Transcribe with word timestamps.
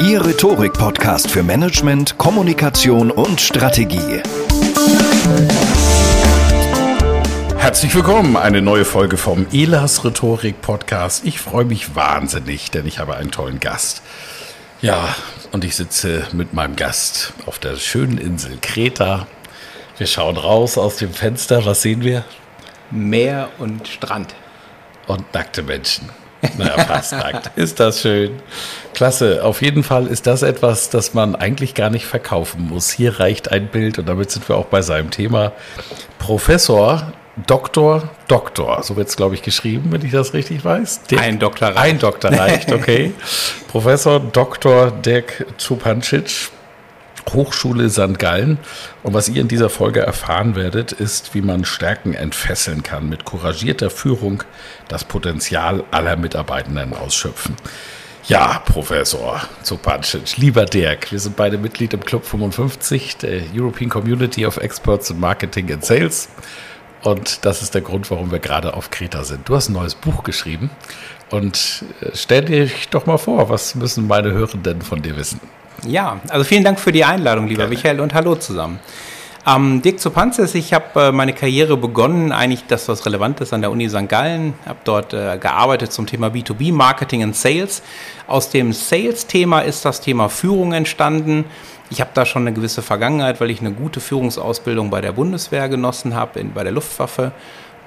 Ihr 0.00 0.24
Rhetorik-Podcast 0.24 1.28
für 1.28 1.42
Management, 1.42 2.18
Kommunikation 2.18 3.10
und 3.10 3.40
Strategie. 3.40 4.22
Herzlich 7.56 7.92
willkommen, 7.96 8.36
eine 8.36 8.62
neue 8.62 8.84
Folge 8.84 9.16
vom 9.16 9.46
Elas 9.52 10.04
Rhetorik 10.04 10.62
Podcast. 10.62 11.24
Ich 11.24 11.40
freue 11.40 11.64
mich 11.64 11.96
wahnsinnig, 11.96 12.70
denn 12.70 12.86
ich 12.86 13.00
habe 13.00 13.16
einen 13.16 13.32
tollen 13.32 13.58
Gast. 13.58 14.02
Ja, 14.80 15.16
und 15.50 15.64
ich 15.64 15.74
sitze 15.74 16.28
mit 16.32 16.54
meinem 16.54 16.76
Gast 16.76 17.32
auf 17.46 17.58
der 17.58 17.74
schönen 17.74 18.18
Insel 18.18 18.56
Kreta. 18.62 19.26
Wir 19.96 20.06
schauen 20.06 20.36
raus 20.36 20.78
aus 20.78 20.96
dem 20.98 21.12
Fenster. 21.12 21.66
Was 21.66 21.82
sehen 21.82 22.04
wir? 22.04 22.24
Meer 22.92 23.48
und 23.58 23.88
Strand. 23.88 24.32
Und 25.08 25.34
nackte 25.34 25.64
Menschen. 25.64 26.08
Naja, 26.56 26.84
fast 26.84 27.12
nackt. 27.12 27.50
Ist 27.56 27.80
das 27.80 28.02
schön. 28.02 28.40
Klasse. 28.94 29.44
Auf 29.44 29.62
jeden 29.62 29.82
Fall 29.82 30.06
ist 30.06 30.26
das 30.26 30.42
etwas, 30.42 30.90
das 30.90 31.14
man 31.14 31.36
eigentlich 31.36 31.74
gar 31.74 31.90
nicht 31.90 32.06
verkaufen 32.06 32.68
muss. 32.68 32.90
Hier 32.90 33.20
reicht 33.20 33.52
ein 33.52 33.68
Bild 33.68 33.98
und 33.98 34.08
damit 34.08 34.30
sind 34.30 34.48
wir 34.48 34.56
auch 34.56 34.66
bei 34.66 34.82
seinem 34.82 35.10
Thema. 35.10 35.52
Professor, 36.18 37.12
Doktor, 37.46 38.08
Doktor. 38.26 38.82
So 38.82 38.96
wird 38.96 39.08
es, 39.08 39.16
glaube 39.16 39.34
ich, 39.34 39.42
geschrieben, 39.42 39.92
wenn 39.92 40.04
ich 40.04 40.12
das 40.12 40.34
richtig 40.34 40.64
weiß. 40.64 41.02
Dirk, 41.04 41.22
ein 41.22 41.38
Doktor 41.38 41.68
reicht. 41.68 41.78
Ein 41.78 41.98
Doktor 41.98 42.32
reicht, 42.32 42.72
okay. 42.72 43.12
Professor 43.68 44.18
Dr. 44.18 44.90
Dirk 44.90 45.46
Zupancic 45.58 46.50
Hochschule 47.32 47.90
St. 47.90 48.18
Gallen. 48.18 48.58
Und 49.02 49.14
was 49.14 49.28
ihr 49.28 49.40
in 49.40 49.48
dieser 49.48 49.70
Folge 49.70 50.00
erfahren 50.00 50.56
werdet, 50.56 50.92
ist, 50.92 51.34
wie 51.34 51.42
man 51.42 51.64
Stärken 51.64 52.14
entfesseln 52.14 52.82
kann, 52.82 53.08
mit 53.08 53.24
couragierter 53.24 53.90
Führung 53.90 54.42
das 54.88 55.04
Potenzial 55.04 55.84
aller 55.90 56.16
Mitarbeitenden 56.16 56.94
ausschöpfen. 56.94 57.56
Ja, 58.28 58.62
Professor 58.66 59.40
Zupancic, 59.62 60.36
lieber 60.36 60.66
Dirk, 60.66 61.10
wir 61.12 61.18
sind 61.18 61.34
beide 61.36 61.56
Mitglied 61.56 61.94
im 61.94 62.04
Club 62.04 62.26
55, 62.26 63.16
der 63.16 63.40
European 63.54 63.88
Community 63.88 64.44
of 64.44 64.58
Experts 64.58 65.08
in 65.08 65.18
Marketing 65.18 65.72
and 65.72 65.82
Sales. 65.82 66.28
Und 67.02 67.46
das 67.46 67.62
ist 67.62 67.74
der 67.74 67.80
Grund, 67.80 68.10
warum 68.10 68.30
wir 68.30 68.38
gerade 68.38 68.74
auf 68.74 68.90
Kreta 68.90 69.24
sind. 69.24 69.48
Du 69.48 69.54
hast 69.54 69.68
ein 69.68 69.72
neues 69.72 69.94
Buch 69.94 70.24
geschrieben 70.24 70.68
und 71.30 71.84
äh, 72.00 72.10
stell 72.14 72.44
dich 72.44 72.88
doch 72.90 73.06
mal 73.06 73.18
vor, 73.18 73.48
was 73.48 73.74
müssen 73.74 74.06
meine 74.06 74.32
Hörenden 74.32 74.82
von 74.82 75.00
dir 75.00 75.16
wissen? 75.16 75.40
Ja, 75.86 76.20
also 76.28 76.44
vielen 76.44 76.64
Dank 76.64 76.80
für 76.80 76.92
die 76.92 77.04
Einladung, 77.04 77.46
lieber 77.46 77.62
Gerne. 77.62 77.74
Michael, 77.74 78.00
und 78.00 78.14
hallo 78.14 78.34
zusammen. 78.34 78.80
Ähm, 79.46 79.80
Dirk 79.80 80.00
Zupanzes, 80.00 80.54
ich 80.54 80.74
habe 80.74 81.00
äh, 81.00 81.12
meine 81.12 81.32
Karriere 81.32 81.76
begonnen, 81.76 82.32
eigentlich 82.32 82.64
das, 82.66 82.88
was 82.88 83.06
relevant 83.06 83.40
ist, 83.40 83.52
an 83.52 83.60
der 83.60 83.70
Uni 83.70 83.88
St. 83.88 84.08
Gallen, 84.08 84.54
habe 84.66 84.80
dort 84.84 85.14
äh, 85.14 85.38
gearbeitet 85.38 85.92
zum 85.92 86.06
Thema 86.06 86.28
B2B, 86.28 86.72
Marketing 86.72 87.22
und 87.22 87.36
Sales. 87.36 87.82
Aus 88.26 88.50
dem 88.50 88.72
Sales-Thema 88.72 89.60
ist 89.60 89.84
das 89.84 90.00
Thema 90.00 90.28
Führung 90.28 90.72
entstanden. 90.72 91.44
Ich 91.90 92.00
habe 92.00 92.10
da 92.12 92.26
schon 92.26 92.42
eine 92.42 92.52
gewisse 92.52 92.82
Vergangenheit, 92.82 93.40
weil 93.40 93.50
ich 93.50 93.60
eine 93.60 93.72
gute 93.72 94.00
Führungsausbildung 94.00 94.90
bei 94.90 95.00
der 95.00 95.12
Bundeswehr 95.12 95.68
genossen 95.68 96.14
habe, 96.14 96.44
bei 96.44 96.64
der 96.64 96.72
Luftwaffe 96.72 97.32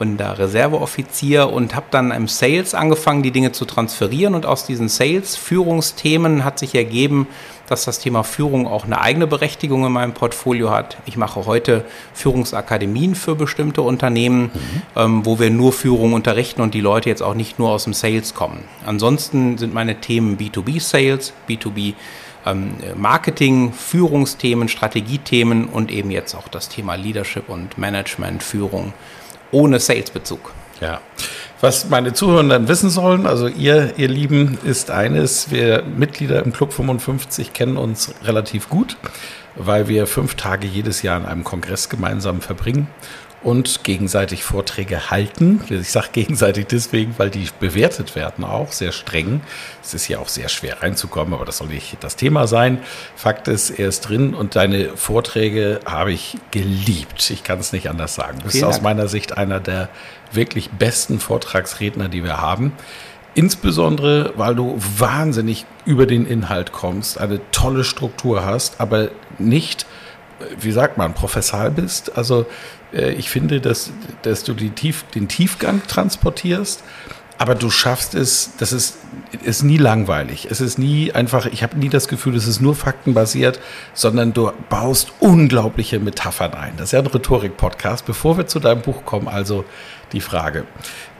bin 0.01 0.17
da 0.17 0.31
Reserveoffizier 0.31 1.53
und 1.53 1.75
habe 1.75 1.85
dann 1.91 2.09
im 2.09 2.27
Sales 2.27 2.73
angefangen, 2.73 3.21
die 3.21 3.29
Dinge 3.29 3.51
zu 3.51 3.65
transferieren. 3.65 4.33
Und 4.33 4.47
aus 4.47 4.65
diesen 4.65 4.89
Sales-Führungsthemen 4.89 6.43
hat 6.43 6.57
sich 6.57 6.73
ergeben, 6.73 7.27
dass 7.71 7.85
das 7.85 7.99
Thema 7.99 8.23
Führung 8.23 8.67
auch 8.67 8.83
eine 8.83 8.99
eigene 8.99 9.27
Berechtigung 9.27 9.85
in 9.85 9.93
meinem 9.93 10.13
Portfolio 10.13 10.71
hat. 10.71 10.97
Ich 11.05 11.15
mache 11.15 11.45
heute 11.45 11.85
Führungsakademien 12.13 13.15
für 13.15 13.35
bestimmte 13.35 13.81
Unternehmen, 13.81 14.51
mhm. 14.53 14.81
ähm, 14.97 15.25
wo 15.25 15.39
wir 15.39 15.49
nur 15.49 15.71
Führung 15.71 16.11
unterrichten 16.11 16.61
und 16.61 16.73
die 16.73 16.81
Leute 16.81 17.07
jetzt 17.07 17.23
auch 17.23 17.33
nicht 17.33 17.59
nur 17.59 17.69
aus 17.69 17.85
dem 17.85 17.93
Sales 17.93 18.33
kommen. 18.33 18.65
Ansonsten 18.85 19.57
sind 19.57 19.73
meine 19.73 20.01
Themen 20.01 20.37
B2B-Sales, 20.37 21.31
B2B 21.47 21.93
ähm, 22.45 22.73
Marketing, 22.97 23.71
Führungsthemen, 23.71 24.67
Strategiethemen 24.67 25.65
und 25.65 25.91
eben 25.91 26.11
jetzt 26.11 26.35
auch 26.35 26.49
das 26.49 26.67
Thema 26.67 26.95
Leadership 26.95 27.47
und 27.47 27.77
Management, 27.77 28.43
Führung 28.43 28.91
ohne 29.51 29.79
Salesbezug. 29.79 30.51
Ja. 30.81 30.99
Was 31.61 31.89
meine 31.89 32.11
Zuhörenden 32.13 32.67
wissen 32.67 32.89
sollen, 32.89 33.27
also 33.27 33.47
ihr, 33.47 33.93
ihr 33.97 34.07
Lieben, 34.07 34.57
ist 34.63 34.89
eines, 34.89 35.51
wir 35.51 35.83
Mitglieder 35.83 36.43
im 36.43 36.53
Club 36.53 36.73
55 36.73 37.53
kennen 37.53 37.77
uns 37.77 38.15
relativ 38.23 38.67
gut, 38.67 38.97
weil 39.55 39.87
wir 39.87 40.07
fünf 40.07 40.33
Tage 40.33 40.65
jedes 40.65 41.03
Jahr 41.03 41.19
in 41.19 41.27
einem 41.27 41.43
Kongress 41.43 41.87
gemeinsam 41.87 42.41
verbringen 42.41 42.87
und 43.43 43.83
gegenseitig 43.83 44.43
Vorträge 44.43 45.09
halten. 45.09 45.61
Ich 45.69 45.91
sage 45.91 46.09
gegenseitig 46.13 46.67
deswegen, 46.67 47.15
weil 47.17 47.29
die 47.29 47.47
bewertet 47.59 48.15
werden 48.15 48.43
auch 48.43 48.71
sehr 48.71 48.91
streng. 48.91 49.41
Es 49.81 49.93
ist 49.93 50.07
ja 50.07 50.19
auch 50.19 50.27
sehr 50.27 50.47
schwer 50.47 50.81
reinzukommen, 50.81 51.33
aber 51.33 51.45
das 51.45 51.57
soll 51.57 51.67
nicht 51.67 51.97
das 52.01 52.15
Thema 52.15 52.47
sein. 52.47 52.79
Fakt 53.15 53.47
ist, 53.47 53.71
er 53.71 53.87
ist 53.87 54.01
drin 54.01 54.33
und 54.33 54.55
deine 54.55 54.89
Vorträge 54.95 55.79
habe 55.85 56.11
ich 56.11 56.37
geliebt. 56.51 57.29
Ich 57.31 57.43
kann 57.43 57.59
es 57.59 57.73
nicht 57.73 57.89
anders 57.89 58.13
sagen. 58.13 58.39
Du 58.39 58.45
bist 58.45 58.63
aus 58.63 58.81
meiner 58.81 59.07
Sicht 59.07 59.37
einer 59.37 59.59
der 59.59 59.89
wirklich 60.31 60.69
besten 60.69 61.19
Vortragsredner, 61.19 62.09
die 62.09 62.23
wir 62.23 62.39
haben. 62.39 62.73
Insbesondere, 63.33 64.33
weil 64.35 64.55
du 64.55 64.75
wahnsinnig 64.77 65.65
über 65.85 66.05
den 66.05 66.27
Inhalt 66.27 66.73
kommst, 66.73 67.17
eine 67.17 67.39
tolle 67.51 67.85
Struktur 67.85 68.45
hast, 68.45 68.81
aber 68.81 69.09
nicht, 69.39 69.85
wie 70.59 70.71
sagt 70.71 70.97
man, 70.97 71.13
professal 71.13 71.71
bist. 71.71 72.17
Also 72.17 72.45
äh, 72.93 73.11
ich 73.13 73.29
finde, 73.29 73.61
dass, 73.61 73.91
dass 74.21 74.43
du 74.43 74.53
Tief, 74.53 75.05
den 75.15 75.27
Tiefgang 75.27 75.81
transportierst, 75.87 76.83
aber 77.41 77.55
du 77.55 77.71
schaffst 77.71 78.13
es, 78.13 78.51
das 78.59 78.71
ist, 78.71 78.97
ist 79.43 79.63
nie 79.63 79.77
langweilig. 79.77 80.47
Es 80.51 80.61
ist 80.61 80.77
nie 80.77 81.11
einfach, 81.11 81.47
ich 81.47 81.63
habe 81.63 81.75
nie 81.75 81.89
das 81.89 82.07
Gefühl, 82.07 82.35
es 82.35 82.45
ist 82.45 82.61
nur 82.61 82.75
faktenbasiert, 82.75 83.59
sondern 83.95 84.31
du 84.31 84.51
baust 84.69 85.11
unglaubliche 85.19 85.99
Metaphern 85.99 86.53
ein. 86.53 86.73
Das 86.77 86.89
ist 86.89 86.91
ja 86.91 86.99
ein 86.99 87.07
Rhetorik-Podcast. 87.07 88.05
Bevor 88.05 88.37
wir 88.37 88.45
zu 88.45 88.59
deinem 88.59 88.83
Buch 88.83 89.05
kommen, 89.05 89.27
also 89.27 89.65
die 90.11 90.21
Frage. 90.21 90.65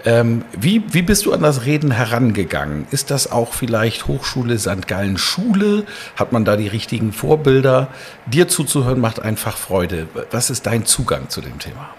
Ähm, 0.06 0.44
wie, 0.58 0.84
wie 0.94 1.02
bist 1.02 1.26
du 1.26 1.34
an 1.34 1.42
das 1.42 1.66
Reden 1.66 1.92
herangegangen? 1.92 2.88
Ist 2.92 3.12
das 3.12 3.32
auch 3.32 3.54
vielleicht 3.54 4.08
Hochschule 4.08 4.58
St. 4.58 4.88
Gallen 4.88 5.18
Schule? 5.18 5.86
Hat 6.16 6.32
man 6.32 6.46
da 6.46 6.58
die 6.58 6.68
richtigen 6.68 7.14
Vorbilder? 7.14 7.88
Dir 8.26 8.48
zuzuhören 8.48 9.00
macht 9.00 9.22
einfach 9.22 9.58
Freude. 9.58 10.08
Was 10.32 10.50
ist 10.50 10.66
dein 10.66 10.86
Zugang 10.86 11.30
zu 11.30 11.42
dem 11.42 11.60
Thema? 11.60 11.90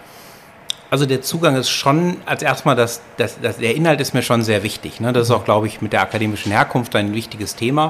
Also 0.93 1.07
der 1.07 1.23
Zugang 1.23 1.55
ist 1.55 1.71
schon, 1.71 2.17
als 2.25 2.43
erstmal, 2.43 2.75
das, 2.75 3.01
das, 3.17 3.41
das, 3.41 3.57
der 3.57 3.75
Inhalt 3.75 3.99
ist 3.99 4.13
mir 4.13 4.21
schon 4.21 4.43
sehr 4.43 4.61
wichtig. 4.61 4.99
Ne? 4.99 5.11
Das 5.11 5.23
ist 5.23 5.31
auch, 5.31 5.43
glaube 5.43 5.65
ich, 5.65 5.81
mit 5.81 5.91
der 5.91 6.01
akademischen 6.01 6.51
Herkunft 6.51 6.95
ein 6.95 7.15
wichtiges 7.15 7.55
Thema. 7.55 7.89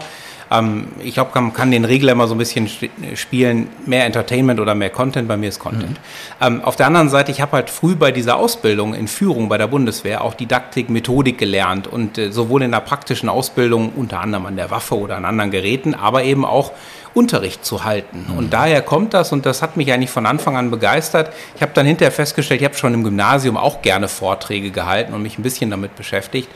Ähm, 0.54 0.88
ich 1.04 1.16
glaube, 1.16 1.32
man 1.34 1.52
kann 1.52 1.72
den 1.72 1.84
Regler 1.84 2.12
immer 2.12 2.28
so 2.28 2.36
ein 2.36 2.38
bisschen 2.38 2.70
spielen, 3.16 3.68
mehr 3.86 4.06
Entertainment 4.06 4.60
oder 4.60 4.76
mehr 4.76 4.92
Content, 4.92 5.28
bei 5.28 5.36
mir 5.36 5.50
ist 5.50 5.60
Content. 5.60 5.92
Mhm. 5.92 6.46
Ähm, 6.46 6.62
auf 6.62 6.76
der 6.76 6.88
anderen 6.88 7.10
Seite, 7.10 7.32
ich 7.32 7.42
habe 7.42 7.54
halt 7.54 7.70
früh 7.70 7.96
bei 7.96 8.12
dieser 8.12 8.38
Ausbildung 8.38 8.94
in 8.94 9.08
Führung 9.08 9.50
bei 9.50 9.58
der 9.58 9.68
Bundeswehr 9.68 10.24
auch 10.24 10.36
Didaktik, 10.36 10.90
Methodik 10.90 11.38
gelernt 11.38 11.88
und 11.88 12.18
äh, 12.18 12.32
sowohl 12.32 12.62
in 12.62 12.72
der 12.72 12.82
praktischen 12.82 13.30
Ausbildung, 13.30 13.92
unter 13.96 14.22
anderem 14.22 14.46
an 14.46 14.56
der 14.56 14.70
Waffe 14.70 14.98
oder 14.98 15.18
an 15.18 15.26
anderen 15.26 15.52
Geräten, 15.52 15.96
aber 15.96 16.24
eben 16.24 16.46
auch 16.46 16.72
Unterricht 17.16 17.66
zu 17.66 17.84
halten. 17.84 18.26
Mhm. 18.30 18.38
Und 18.38 18.54
daher 18.54 18.82
kommt 18.82 19.14
das 19.14 19.32
und 19.32 19.46
das 19.46 19.62
hat 19.62 19.78
mich 19.78 19.92
eigentlich 19.92 20.10
von 20.10 20.26
Anfang 20.26 20.56
an 20.58 20.72
begeistert. 20.72 21.34
Ich 21.56 21.62
habe 21.62 21.72
dann 21.74 21.86
hinterher 21.86 22.12
festgestellt, 22.12 22.62
ich 22.62 22.66
habe 22.66 22.76
schon 22.76 22.94
im 22.94 23.04
Gymnasium 23.04 23.58
auch 23.58 23.82
gerne 23.82 24.08
Vorträge 24.08 24.72
gehalten 24.72 25.14
und 25.14 25.22
mich 25.22 25.38
ein 25.38 25.44
bisschen 25.44 25.70
damit 25.70 25.96
beschäftigt. 25.96 26.50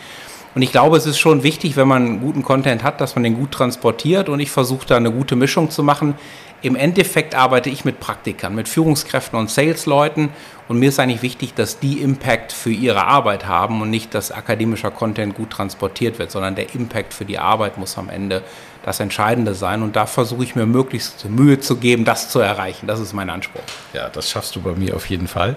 Und 0.58 0.64
ich 0.64 0.72
glaube, 0.72 0.98
es 0.98 1.06
ist 1.06 1.20
schon 1.20 1.44
wichtig, 1.44 1.78
wenn 1.78 1.88
man 1.88 2.20
guten 2.20 2.42
Content 2.42 2.82
hat, 2.82 3.00
dass 3.00 3.14
man 3.14 3.24
den 3.24 3.36
gut 3.36 3.52
transportiert. 3.52 4.28
Und 4.28 4.40
ich 4.40 4.50
versuche 4.50 4.88
da 4.88 4.98
eine 4.98 5.12
gute 5.12 5.36
Mischung 5.36 5.70
zu 5.70 5.84
machen. 5.84 6.16
Im 6.64 6.76
Endeffekt 6.76 7.36
arbeite 7.36 7.70
ich 7.70 7.86
mit 7.86 8.00
Praktikern, 8.00 8.56
mit 8.56 8.68
Führungskräften 8.68 9.38
und 9.38 9.52
Salesleuten. 9.52 10.30
Und 10.68 10.80
mir 10.80 10.90
ist 10.90 11.00
eigentlich 11.00 11.22
wichtig, 11.22 11.54
dass 11.54 11.78
die 11.78 12.02
Impact 12.02 12.54
für 12.54 12.72
ihre 12.72 13.06
Arbeit 13.06 13.46
haben 13.46 13.84
und 13.84 13.92
nicht, 13.92 14.16
dass 14.16 14.32
akademischer 14.32 14.90
Content 14.90 15.36
gut 15.36 15.52
transportiert 15.52 16.18
wird, 16.18 16.32
sondern 16.32 16.56
der 16.56 16.74
Impact 16.74 17.14
für 17.14 17.26
die 17.26 17.38
Arbeit 17.38 17.78
muss 17.78 17.96
am 18.00 18.10
Ende 18.10 18.42
das 18.84 19.00
Entscheidende 19.00 19.54
sein. 19.54 19.84
Und 19.84 19.96
da 19.96 20.08
versuche 20.08 20.44
ich 20.44 20.56
mir 20.56 20.66
möglichst 20.66 21.30
Mühe 21.30 21.60
zu 21.60 21.76
geben, 21.76 22.04
das 22.04 22.32
zu 22.32 22.40
erreichen. 22.40 22.88
Das 22.88 23.00
ist 23.00 23.14
mein 23.14 23.30
Anspruch. 23.30 23.62
Ja, 23.94 24.10
das 24.10 24.32
schaffst 24.32 24.56
du 24.56 24.62
bei 24.62 24.72
mir 24.72 24.96
auf 24.96 25.08
jeden 25.08 25.28
Fall. 25.28 25.56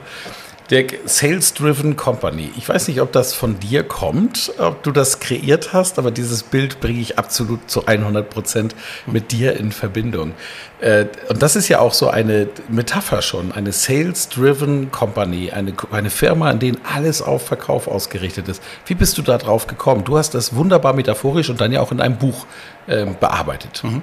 Der 0.70 0.84
Sales 1.04 1.52
Driven 1.54 1.96
Company. 1.96 2.52
Ich 2.56 2.68
weiß 2.68 2.86
nicht, 2.86 3.00
ob 3.00 3.10
das 3.10 3.34
von 3.34 3.58
dir 3.58 3.82
kommt, 3.82 4.52
ob 4.58 4.84
du 4.84 4.92
das 4.92 5.18
kreiert 5.18 5.72
hast, 5.72 5.98
aber 5.98 6.12
dieses 6.12 6.44
Bild 6.44 6.80
bringe 6.80 7.00
ich 7.00 7.18
absolut 7.18 7.68
zu 7.68 7.86
100 7.86 8.30
Prozent 8.30 8.76
mit 9.06 9.32
dir 9.32 9.56
in 9.56 9.72
Verbindung. 9.72 10.32
Äh, 10.80 11.06
und 11.28 11.42
das 11.42 11.56
ist 11.56 11.68
ja 11.68 11.80
auch 11.80 11.92
so 11.92 12.08
eine 12.08 12.48
Metapher 12.68 13.20
schon, 13.20 13.50
eine 13.50 13.72
Sales 13.72 14.28
Driven 14.28 14.92
Company, 14.92 15.50
eine, 15.50 15.74
eine 15.90 16.10
Firma, 16.10 16.52
in 16.52 16.60
der 16.60 16.74
alles 16.94 17.20
auf 17.20 17.46
Verkauf 17.46 17.88
ausgerichtet 17.88 18.48
ist. 18.48 18.62
Wie 18.86 18.94
bist 18.94 19.18
du 19.18 19.22
da 19.22 19.38
drauf 19.38 19.66
gekommen? 19.66 20.04
Du 20.04 20.18
hast 20.18 20.34
das 20.34 20.54
wunderbar 20.54 20.92
metaphorisch 20.92 21.50
und 21.50 21.60
dann 21.60 21.72
ja 21.72 21.80
auch 21.80 21.90
in 21.90 22.00
einem 22.00 22.16
Buch 22.16 22.46
äh, 22.86 23.06
bearbeitet. 23.06 23.82
Mhm. 23.82 24.02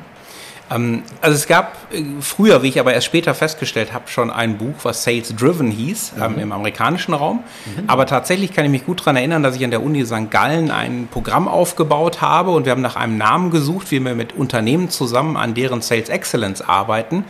Ähm, 0.70 1.04
also 1.22 1.36
es 1.36 1.48
gab 1.48 1.76
äh, 1.92 2.04
früher, 2.22 2.64
wie 2.64 2.70
ich 2.70 2.80
aber 2.80 2.94
erst 2.94 3.08
später 3.08 3.34
festgestellt 3.34 3.94
habe, 3.94 4.08
schon 4.08 4.30
ein 4.32 4.58
Buch, 4.58 4.76
was 4.84 5.04
Sales 5.04 5.36
Driven 5.36 5.72
hieß, 5.72 6.14
ähm, 6.22 6.34
mhm. 6.34 6.40
im 6.40 6.52
amerikanischen 6.52 7.14
Raum. 7.14 7.44
Mhm. 7.66 7.84
Aber 7.88 8.06
tatsächlich 8.06 8.54
kann 8.54 8.66
ich 8.66 8.72
mich 8.72 8.86
gut 8.86 9.02
daran 9.02 9.16
erinnern, 9.16 9.44
dass 9.44 9.56
ich 9.56 9.64
an 9.64 9.72
der 9.72 9.84
Uni 9.84 10.06
St. 10.06 10.30
Gallen 10.30 10.72
ein 10.72 11.08
Programm 11.12 11.48
aufgebaut 11.48 12.22
habe 12.22 12.52
und 12.52 12.66
wir 12.66 12.72
haben 12.72 12.82
nach 12.82 12.96
einem 12.96 13.18
Namen 13.18 13.52
gesucht, 13.52 13.92
wie 13.92 14.00
wir 14.00 14.16
mit 14.16 14.34
Unternehmen 14.34 14.90
zusammen 14.90 15.38
an 15.38 15.54
deren 15.54 15.82
Sales 15.82 16.10
Excellence 16.10 16.62
arbeiten. 16.62 17.26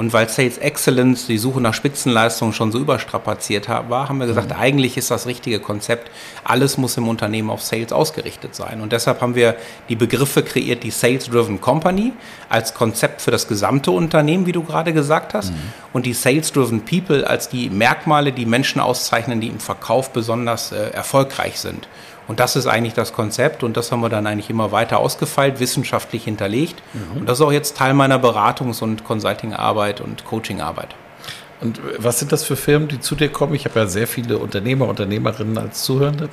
Und 0.00 0.14
weil 0.14 0.30
Sales 0.30 0.56
Excellence, 0.56 1.26
die 1.26 1.36
Suche 1.36 1.60
nach 1.60 1.74
Spitzenleistungen 1.74 2.54
schon 2.54 2.72
so 2.72 2.78
überstrapaziert 2.78 3.68
war, 3.68 4.08
haben 4.08 4.16
wir 4.16 4.26
gesagt, 4.26 4.48
mhm. 4.48 4.56
eigentlich 4.58 4.96
ist 4.96 5.10
das 5.10 5.26
richtige 5.26 5.60
Konzept, 5.60 6.10
alles 6.42 6.78
muss 6.78 6.96
im 6.96 7.06
Unternehmen 7.06 7.50
auf 7.50 7.60
Sales 7.60 7.92
ausgerichtet 7.92 8.54
sein. 8.54 8.80
Und 8.80 8.92
deshalb 8.92 9.20
haben 9.20 9.34
wir 9.34 9.56
die 9.90 9.96
Begriffe 9.96 10.42
kreiert, 10.42 10.84
die 10.84 10.90
Sales-Driven 10.90 11.60
Company 11.60 12.14
als 12.48 12.72
Konzept 12.72 13.20
für 13.20 13.30
das 13.30 13.46
gesamte 13.46 13.90
Unternehmen, 13.90 14.46
wie 14.46 14.52
du 14.52 14.62
gerade 14.62 14.94
gesagt 14.94 15.34
hast, 15.34 15.50
mhm. 15.50 15.58
und 15.92 16.06
die 16.06 16.14
Sales-Driven 16.14 16.86
People 16.86 17.26
als 17.26 17.50
die 17.50 17.68
Merkmale, 17.68 18.32
die 18.32 18.46
Menschen 18.46 18.80
auszeichnen, 18.80 19.42
die 19.42 19.48
im 19.48 19.60
Verkauf 19.60 20.14
besonders 20.14 20.72
äh, 20.72 20.92
erfolgreich 20.92 21.60
sind. 21.60 21.88
Und 22.30 22.38
das 22.38 22.54
ist 22.54 22.68
eigentlich 22.68 22.94
das 22.94 23.12
Konzept 23.12 23.64
und 23.64 23.76
das 23.76 23.90
haben 23.90 24.02
wir 24.02 24.08
dann 24.08 24.24
eigentlich 24.24 24.50
immer 24.50 24.70
weiter 24.70 25.00
ausgefeilt, 25.00 25.58
wissenschaftlich 25.58 26.22
hinterlegt. 26.22 26.80
Mhm. 26.92 27.22
Und 27.22 27.28
das 27.28 27.40
ist 27.40 27.44
auch 27.44 27.50
jetzt 27.50 27.76
Teil 27.76 27.92
meiner 27.92 28.22
Beratungs- 28.22 28.84
und 28.84 29.02
Consulting-Arbeit 29.02 30.00
und 30.00 30.24
Coaching-Arbeit. 30.26 30.94
Und 31.60 31.80
was 31.98 32.20
sind 32.20 32.30
das 32.30 32.44
für 32.44 32.54
Firmen, 32.54 32.86
die 32.86 33.00
zu 33.00 33.16
dir 33.16 33.30
kommen? 33.30 33.54
Ich 33.54 33.64
habe 33.64 33.80
ja 33.80 33.86
sehr 33.88 34.06
viele 34.06 34.38
Unternehmer, 34.38 34.86
Unternehmerinnen 34.86 35.58
als 35.58 35.82
Zuhörende. 35.82 36.28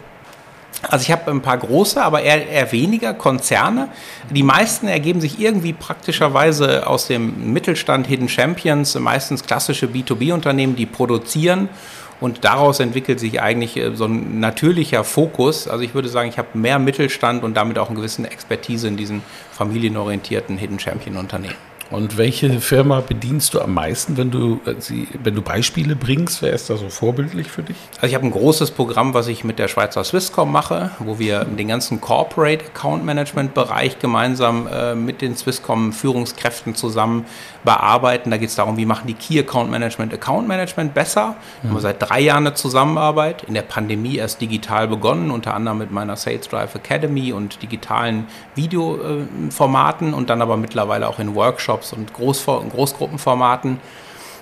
Also 0.84 1.02
ich 1.02 1.12
habe 1.12 1.32
ein 1.32 1.42
paar 1.42 1.58
große, 1.58 2.00
aber 2.00 2.22
eher, 2.22 2.48
eher 2.48 2.72
weniger 2.72 3.16
Konzerne. 3.16 3.88
Die 4.30 4.44
meisten 4.44 4.88
ergeben 4.88 5.20
sich 5.20 5.40
irgendwie 5.40 5.74
praktischerweise 5.74 6.86
aus 6.86 7.08
dem 7.08 7.54
Mittelstand 7.54 8.06
Hidden 8.06 8.30
Champions, 8.30 8.94
meistens 9.00 9.44
klassische 9.44 9.88
B2B-Unternehmen, 9.88 10.76
die 10.76 10.86
produzieren 10.86 11.70
und 12.19 12.44
daraus 12.44 12.80
entwickelt 12.80 13.19
sich 13.19 13.42
eigentlich 13.42 13.78
äh, 13.78 13.96
so 13.96 14.06
ein 14.06 14.40
natürlicher 14.40 15.04
Fokus. 15.04 15.68
Also 15.68 15.84
ich 15.84 15.94
würde 15.94 16.10
sagen, 16.10 16.30
ich 16.30 16.38
habe 16.38 16.58
mehr 16.58 16.80
Mittelstand 16.80 17.44
und 17.44 17.56
damit 17.56 17.78
auch 17.78 17.90
eine 17.90 17.98
gewisse 17.98 18.24
Expertise 18.30 18.88
in 18.88 18.98
diesen 18.98 19.22
familienorientierten 19.52 20.58
Hidden 20.58 20.80
Champion 20.80 21.18
Unternehmen. 21.18 21.67
Und 21.89 22.18
welche 22.18 22.60
Firma 22.60 23.01
bedienst 23.01 23.54
du 23.54 23.62
am 23.62 23.74
meisten, 23.74 24.18
wenn 24.18 24.30
du, 24.30 24.60
äh, 24.66 24.75
sie, 24.80 25.07
wenn 25.24 25.36
du 25.36 25.42
Beispiele 25.42 25.95
bringst? 25.95 26.42
Wer 26.42 26.54
ist 26.54 26.69
da 26.69 26.75
so 26.75 26.89
vorbildlich 26.89 27.48
für 27.50 27.63
dich? 27.63 27.78
Also 27.95 28.07
ich 28.07 28.16
habe 28.16 28.25
ein 28.25 28.31
großes 28.31 28.72
Programm, 28.72 29.13
was 29.13 29.28
ich 29.28 29.44
mit 29.44 29.57
der 29.57 29.68
Schweizer 29.68 30.04
Swisscom 30.04 30.51
mache, 30.51 30.92
wo 31.00 31.18
wir 31.19 31.45
den 31.45 31.68
ganzen 31.68 32.01
Corporate 32.01 32.66
Account 32.66 33.06
Management 33.06 33.54
Bereich 33.54 34.00
gemeinsam 34.00 34.68
äh, 34.68 34.95
mit 34.95 35.22
den 35.22 35.38
Swisscom 35.38 35.94
Führungskräften 35.94 36.75
zusammen 36.75 37.25
bearbeiten. 37.63 38.31
Da 38.31 38.38
geht 38.38 38.50
es 38.50 38.56
darum, 38.56 38.78
wie 38.78 38.86
machen 38.86 39.07
die 39.07 39.13
Key 39.13 39.40
Account 39.40 39.72
Management 39.72 40.13
Account 40.13 40.48
Management 40.48 40.94
besser. 40.94 41.36
Mhm. 41.62 41.69
Haben 41.69 41.75
wir 41.75 41.81
seit 41.81 42.01
drei 42.01 42.19
Jahren 42.19 42.48
eine 42.48 42.56
Zusammenarbeit. 42.56 43.44
In 43.44 43.54
der 43.54 43.62
Pandemie 43.62 44.18
erst 44.18 44.42
digital 44.42 44.88
begonnen, 44.88 45.31
unter 45.31 45.54
anderem 45.54 45.78
mit 45.78 45.92
meiner 45.92 46.16
Sales 46.18 46.50
Drive 46.50 46.75
Academy 46.75 47.31
und 47.31 47.62
digitalen 47.62 48.28
Videoformaten 48.56 50.13
und 50.13 50.30
dann 50.30 50.42
aber 50.42 50.57
mittlerweile 50.57 51.07
auch 51.07 51.19
in 51.19 51.36
Workshops 51.36 51.77
Workshops 51.78 51.94
und 51.94 52.14
Großvor 52.14 52.66
Großgruppenformaten. 52.70 53.80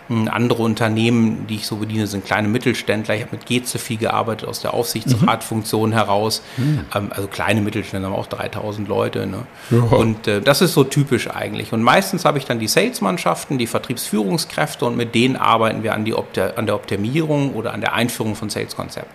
Hm, 0.08 0.28
andere 0.28 0.62
Unternehmen, 0.62 1.48
die 1.48 1.56
ich 1.56 1.66
so 1.66 1.78
bediene, 1.78 2.06
sind 2.06 2.26
kleine 2.26 2.48
Mittelständler. 2.48 3.16
Ich 3.16 3.22
habe 3.22 3.36
mit 3.36 3.48
Geze 3.48 3.80
viel 3.80 3.98
gearbeitet 3.98 4.48
aus 4.48 4.62
der 4.62 4.76
Aufsichtsratfunktion 4.76 5.90
mhm. 5.90 5.94
heraus. 5.94 6.44
Mhm. 6.58 6.86
also 7.10 7.28
kleine 7.28 7.62
Mittelständler 7.62 8.10
haben 8.10 8.16
auch 8.16 8.28
3000 8.28 8.88
Leute. 8.88 9.26
Ne? 9.26 9.48
Und 9.90 10.28
äh, 10.28 10.42
das 10.42 10.62
ist 10.62 10.76
so 10.76 10.84
typisch 10.84 11.30
eigentlich. 11.32 11.74
Und 11.74 11.82
meistens 11.82 12.24
habe 12.24 12.38
ich 12.38 12.46
dann 12.46 12.60
die 12.60 12.68
Salesmannschaften, 12.68 13.58
die 13.58 13.66
Vertriebsführungskräfte 13.66 14.86
und 14.86 14.96
mit 14.96 15.16
denen 15.16 15.38
arbeiten 15.38 15.82
wir 15.82 15.96
an, 15.96 16.06
die 16.06 16.14
an 16.14 16.66
der 16.68 16.76
Optimierung 16.76 17.56
oder 17.56 17.74
an 17.74 17.82
der 17.82 17.94
Einführung 17.94 18.36
von 18.36 18.52
Saleskonzepten. 18.52 19.12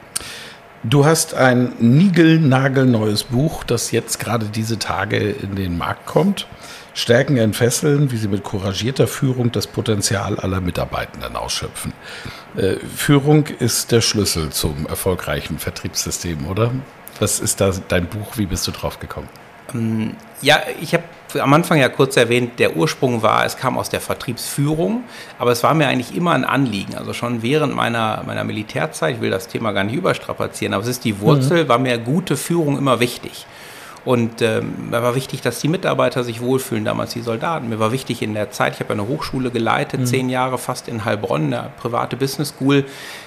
Du 0.82 1.04
hast 1.04 1.34
ein 1.34 1.74
niegelnagelneues 1.78 3.24
Buch, 3.24 3.64
das 3.64 3.92
jetzt 3.92 4.18
gerade 4.18 4.46
diese 4.46 4.78
Tage 4.78 5.18
in 5.18 5.54
den 5.54 5.76
Markt 5.76 6.06
kommt. 6.06 6.46
Stärken 6.94 7.36
entfesseln, 7.36 8.10
wie 8.10 8.16
sie 8.16 8.28
mit 8.28 8.42
couragierter 8.42 9.06
Führung 9.06 9.52
das 9.52 9.66
Potenzial 9.66 10.38
aller 10.38 10.60
Mitarbeitenden 10.60 11.36
ausschöpfen. 11.36 11.92
Äh, 12.56 12.76
Führung 12.76 13.46
ist 13.46 13.92
der 13.92 14.00
Schlüssel 14.00 14.50
zum 14.50 14.86
erfolgreichen 14.86 15.58
Vertriebssystem, 15.58 16.46
oder? 16.46 16.72
Was 17.20 17.38
ist 17.38 17.60
da 17.60 17.72
dein 17.88 18.06
Buch? 18.06 18.36
Wie 18.36 18.46
bist 18.46 18.66
du 18.66 18.72
drauf 18.72 18.98
gekommen? 18.98 19.28
Ähm, 19.74 20.16
ja, 20.42 20.60
ich 20.80 20.94
habe 20.94 21.04
am 21.38 21.52
Anfang 21.52 21.78
ja 21.78 21.88
kurz 21.88 22.16
erwähnt, 22.16 22.58
der 22.58 22.76
Ursprung 22.76 23.22
war, 23.22 23.44
es 23.44 23.56
kam 23.56 23.78
aus 23.78 23.88
der 23.88 24.00
Vertriebsführung, 24.00 25.04
aber 25.38 25.52
es 25.52 25.62
war 25.62 25.74
mir 25.74 25.86
eigentlich 25.86 26.16
immer 26.16 26.32
ein 26.32 26.44
Anliegen. 26.44 26.96
Also 26.96 27.12
schon 27.12 27.42
während 27.42 27.74
meiner, 27.74 28.22
meiner 28.26 28.42
Militärzeit, 28.42 29.16
ich 29.16 29.20
will 29.20 29.30
das 29.30 29.46
Thema 29.46 29.72
gar 29.72 29.84
nicht 29.84 29.94
überstrapazieren, 29.94 30.74
aber 30.74 30.82
es 30.82 30.88
ist 30.88 31.04
die 31.04 31.20
Wurzel, 31.20 31.64
mhm. 31.64 31.68
war 31.68 31.78
mir 31.78 31.98
gute 31.98 32.36
Führung 32.36 32.78
immer 32.78 32.98
wichtig. 32.98 33.46
Und 34.04 34.40
ähm, 34.40 34.90
mir 34.90 35.02
war 35.02 35.14
wichtig, 35.14 35.42
dass 35.42 35.60
die 35.60 35.68
Mitarbeiter 35.68 36.24
sich 36.24 36.40
wohlfühlen, 36.40 36.84
damals 36.84 37.12
die 37.12 37.20
Soldaten. 37.20 37.68
Mir 37.68 37.78
war 37.78 37.92
wichtig 37.92 38.22
in 38.22 38.34
der 38.34 38.50
Zeit, 38.50 38.74
ich 38.74 38.80
habe 38.80 38.92
eine 38.92 39.06
Hochschule 39.06 39.50
geleitet, 39.50 40.00
mhm. 40.00 40.06
zehn 40.06 40.28
Jahre 40.30 40.56
fast 40.56 40.88
in 40.88 41.04
Heilbronn, 41.04 41.52
eine 41.52 41.70
private 41.80 42.16
Business 42.16 42.54
School. 42.56 42.84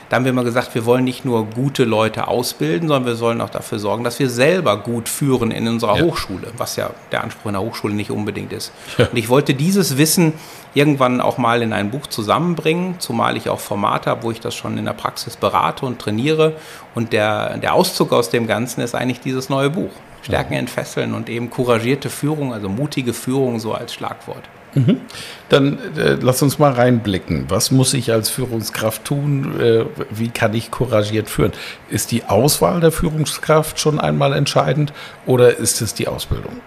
Da 0.10 0.18
haben 0.18 0.26
wir 0.26 0.32
immer 0.32 0.44
gesagt, 0.44 0.74
wir 0.76 0.86
wollen 0.86 1.04
nicht 1.04 1.26
nur 1.26 1.46
gute 1.46 1.86
Leute 1.86 2.28
ausbilden, 2.28 2.88
sondern 2.88 3.06
wir 3.06 3.16
sollen 3.16 3.42
auch 3.42 3.50
dafür 3.50 3.80
sorgen, 3.80 4.04
dass 4.04 4.20
wir 4.20 4.30
selber 4.30 4.78
gut 4.78 5.10
führen 5.10 5.52
in 5.52 5.68
unserer 5.68 5.98
ja. 5.98 6.04
Hochschule, 6.04 6.48
was 6.58 6.76
ja 6.76 6.90
der 7.12 7.24
Anspruch 7.24 7.48
in 7.48 7.54
der 7.54 7.62
Hochschule 7.62 7.94
nicht 7.94 8.12
unbedingt 8.12 8.54
ist. 8.54 8.72
Ja. 8.98 9.08
Und 9.08 9.18
ich 9.18 9.30
wollte 9.30 9.54
dieses 9.54 9.98
Wissen 9.98 10.34
irgendwann 10.74 11.22
auch 11.22 11.38
mal 11.38 11.62
in 11.62 11.74
ein 11.74 11.92
Buch 11.92 12.08
zusammenbringen, 12.08 12.96
zumal 13.00 13.38
ich 13.38 13.50
auch 13.50 13.60
Formate 13.60 14.10
habe, 14.10 14.24
wo 14.24 14.32
ich 14.32 14.40
das 14.40 14.56
schon 14.56 14.78
in 14.78 14.86
der 14.86 14.94
Praxis 14.94 15.38
berate 15.38 15.86
und 15.86 16.00
trainiere. 16.00 16.54
Und 16.96 17.14
der, 17.14 17.58
der 17.58 17.74
Auszug 17.74 18.12
aus 18.12 18.30
dem 18.30 18.48
Ganzen 18.48 18.82
ist 18.82 18.96
eigentlich 18.96 19.20
dieses 19.20 19.50
neue 19.50 19.70
Buch. 19.70 19.92
Stärken 20.24 20.54
entfesseln 20.54 21.14
und 21.14 21.30
eben 21.30 21.50
couragierte 21.50 22.10
Führung, 22.10 22.54
also 22.54 22.70
mutige 22.70 23.14
Führung 23.14 23.60
so 23.60 23.74
als 23.74 23.94
Schlagwort. 23.94 24.44
Mhm. 24.74 25.02
Dann 25.50 25.78
äh, 25.98 26.18
lass 26.20 26.42
uns 26.42 26.58
mal 26.58 26.72
reinblicken. 26.72 27.46
Was 27.50 27.72
muss 27.72 27.94
ich 27.94 28.12
als 28.12 28.30
Führungskraft 28.30 29.06
tun? 29.06 29.60
Äh, 29.60 29.86
wie 30.10 30.30
kann 30.30 30.54
ich 30.54 30.72
couragiert 30.72 31.30
führen? 31.30 31.52
Ist 31.90 32.12
die 32.12 32.24
Auswahl 32.26 32.80
der 32.80 32.92
Führungskraft 32.92 33.80
schon 33.80 34.00
einmal 34.00 34.34
entscheidend 34.34 34.94
oder 35.26 35.58
ist 35.58 35.82
es 35.82 35.94
die 35.94 36.08
Ausbildung? 36.08 36.62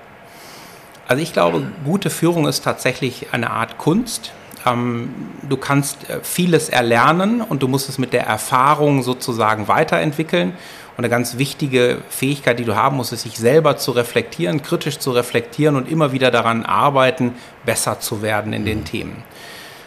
Also 1.08 1.22
ich 1.22 1.32
glaube, 1.32 1.62
gute 1.84 2.10
Führung 2.10 2.48
ist 2.48 2.64
tatsächlich 2.64 3.28
eine 3.32 3.50
Art 3.50 3.78
Kunst. 3.78 4.32
Ähm, 4.66 5.14
du 5.48 5.56
kannst 5.56 6.10
äh, 6.10 6.18
vieles 6.22 6.68
erlernen 6.68 7.40
und 7.42 7.62
du 7.62 7.68
musst 7.68 7.88
es 7.88 7.98
mit 7.98 8.12
der 8.12 8.26
Erfahrung 8.26 9.02
sozusagen 9.02 9.68
weiterentwickeln. 9.68 10.54
Und 10.96 11.04
eine 11.04 11.10
ganz 11.10 11.36
wichtige 11.38 11.98
Fähigkeit, 12.08 12.58
die 12.58 12.64
du 12.64 12.74
haben 12.74 12.96
musst, 12.96 13.12
ist, 13.12 13.22
sich 13.22 13.38
selber 13.38 13.76
zu 13.76 13.92
reflektieren, 13.92 14.62
kritisch 14.62 14.98
zu 14.98 15.12
reflektieren 15.12 15.76
und 15.76 15.90
immer 15.90 16.10
wieder 16.10 16.30
daran 16.30 16.64
arbeiten, 16.64 17.34
besser 17.66 18.00
zu 18.00 18.22
werden 18.22 18.52
in 18.52 18.64
den 18.64 18.84
Themen. 18.84 19.22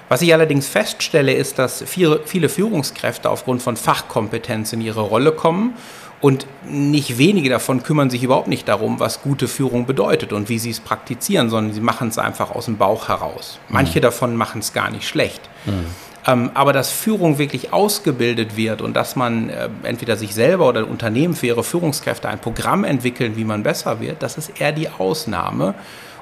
Was 0.08 0.22
ich 0.22 0.34
allerdings 0.34 0.68
feststelle, 0.68 1.34
ist, 1.34 1.60
dass 1.60 1.84
viele 1.84 2.50
Führungskräfte 2.50 3.30
aufgrund 3.30 3.62
von 3.62 3.76
Fachkompetenz 3.76 4.72
in 4.74 4.82
ihre 4.82 5.02
Rolle 5.02 5.32
kommen 5.32 5.74
und 6.22 6.46
nicht 6.68 7.18
wenige 7.18 7.50
davon 7.50 7.82
kümmern 7.84 8.10
sich 8.10 8.24
überhaupt 8.24 8.48
nicht 8.48 8.68
darum, 8.68 9.00
was 9.00 9.22
gute 9.22 9.48
Führung 9.48 9.86
bedeutet 9.86 10.34
und 10.34 10.50
wie 10.50 10.60
sie 10.60 10.70
es 10.70 10.80
praktizieren, 10.80 11.50
sondern 11.50 11.74
sie 11.74 11.82
machen 11.82 12.10
es 12.10 12.18
einfach 12.18 12.52
aus 12.52 12.66
dem 12.66 12.78
Bauch 12.78 13.08
heraus. 13.08 13.60
Manche 13.70 14.00
mhm. 14.00 14.04
davon 14.04 14.36
machen 14.36 14.60
es 14.60 14.74
gar 14.74 14.90
nicht 14.90 15.08
schlecht. 15.08 15.42
Mhm. 15.66 15.86
Ähm, 16.28 16.52
aber 16.54 16.74
dass 16.74 16.92
Führung 16.92 17.38
wirklich 17.38 17.72
ausgebildet 17.72 18.58
wird 18.58 18.82
und 18.82 18.96
dass 18.96 19.16
man 19.16 19.50
äh, 19.50 19.70
entweder 19.84 20.18
sich 20.18 20.34
selber 20.34 20.68
oder 20.68 20.86
Unternehmen 20.86 21.36
für 21.36 21.48
ihre 21.48 21.64
Führungskräfte 21.64 22.28
ein 22.28 22.40
Programm 22.40 22.84
entwickeln, 22.84 23.38
wie 23.38 23.46
man 23.46 23.64
besser 23.64 24.02
wird, 24.02 24.22
das 24.22 24.38
ist 24.38 24.60
eher 24.60 24.74
die 24.74 24.90
Ausnahme. 24.90 25.76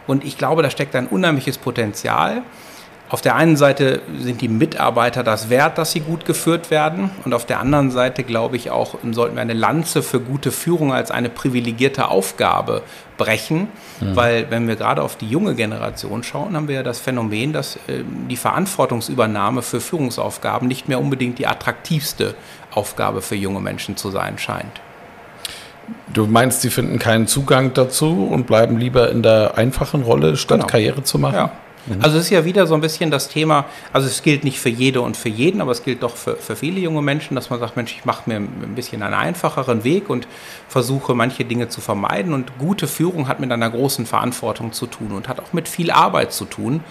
Und 0.06 0.24
ich 0.24 0.38
glaube, 0.38 0.62
da 0.62 0.70
steckt 0.70 0.96
ein 0.96 1.08
unheimliches 1.08 1.58
Potenzial. 1.58 2.44
Auf 3.10 3.22
der 3.22 3.36
einen 3.36 3.56
Seite 3.56 4.02
sind 4.20 4.42
die 4.42 4.50
Mitarbeiter 4.50 5.24
das 5.24 5.50
wert, 5.50 5.78
dass 5.78 5.94
sie 5.94 6.02
gut 6.02 6.26
geführt 6.26 6.70
werden. 6.72 7.10
Und 7.24 7.34
auf 7.34 7.46
der 7.46 7.62
anderen 7.62 7.90
Seite, 7.90 8.24
glaube 8.24 8.58
ich, 8.58 8.70
auch 8.70 8.96
sollten 9.12 9.36
wir 9.36 9.42
eine 9.42 9.54
Lanze 9.54 10.04
für 10.04 10.20
gute 10.20 10.52
Führung 10.52 10.92
als 10.92 11.10
eine 11.10 11.30
privilegierte 11.30 12.10
Aufgabe 12.10 12.82
brechen. 13.16 13.70
Mhm. 14.02 14.16
Weil 14.16 14.52
wenn 14.52 14.68
wir 14.68 14.76
gerade 14.76 15.02
auf 15.02 15.16
die 15.16 15.30
junge 15.30 15.56
Generation 15.56 16.22
schauen, 16.24 16.54
haben 16.58 16.68
wir 16.68 16.76
ja 16.76 16.84
das 16.84 17.00
Phänomen, 17.00 17.54
dass 17.54 17.78
äh, 17.88 18.04
die 18.30 18.36
Verantwortungsübernahme 18.36 19.62
für 19.62 19.80
Führungsaufgaben 19.80 20.68
nicht 20.68 20.90
mehr 20.90 21.00
unbedingt 21.00 21.40
die 21.40 21.48
attraktivste 21.48 22.36
Aufgabe 22.72 23.22
für 23.22 23.36
junge 23.36 23.62
Menschen 23.62 23.96
zu 23.96 24.12
sein 24.12 24.38
scheint. 24.38 24.82
Du 26.14 26.26
meinst, 26.26 26.62
sie 26.62 26.70
finden 26.70 27.00
keinen 27.00 27.28
Zugang 27.28 27.74
dazu 27.74 28.28
und 28.30 28.48
bleiben 28.48 28.78
lieber 28.78 29.10
in 29.10 29.24
der 29.24 29.58
einfachen 29.58 30.04
Rolle, 30.04 30.36
statt 30.36 30.60
genau. 30.60 30.70
Karriere 30.70 31.04
zu 31.04 31.18
machen? 31.18 31.36
Ja. 31.36 31.52
Mhm. 31.88 32.02
Also 32.02 32.18
es 32.18 32.26
ist 32.26 32.30
ja 32.30 32.46
wieder 32.46 32.68
so 32.68 32.76
ein 32.76 32.82
bisschen 32.82 33.12
das 33.12 33.30
Thema, 33.30 33.66
also 33.94 34.08
es 34.08 34.22
gilt 34.22 34.44
nicht 34.44 34.60
für 34.60 34.70
jede 34.70 35.02
und 35.02 35.18
für 35.18 35.30
jeden, 35.30 35.62
aber 35.62 35.72
es 35.72 35.84
gilt 35.84 36.04
doch 36.04 36.16
für, 36.16 36.36
für 36.36 36.56
viele 36.56 36.80
junge 36.80 37.02
Menschen, 37.02 37.36
dass 37.36 37.50
man 37.50 37.60
sagt, 37.60 37.76
Mensch, 37.76 37.94
ich 37.94 38.06
mache 38.06 38.30
mir 38.30 38.38
ein 38.38 38.76
bisschen 38.76 39.02
einen 39.04 39.14
einfacheren 39.14 39.84
Weg 39.84 40.10
und 40.10 40.28
versuche 40.68 41.16
manche 41.16 41.46
Dinge 41.46 41.70
zu 41.70 41.82
vermeiden. 41.82 42.34
Und 42.34 42.58
gute 42.58 42.88
Führung 42.88 43.28
hat 43.28 43.40
mit 43.40 43.52
einer 43.52 43.70
großen 43.70 44.06
Verantwortung 44.06 44.74
zu 44.74 44.86
tun 44.88 45.12
und 45.12 45.28
hat 45.28 45.40
auch 45.40 45.54
mit 45.54 45.68
viel 45.68 45.92
Arbeit 45.92 46.34
zu 46.34 46.46
tun 46.46 46.82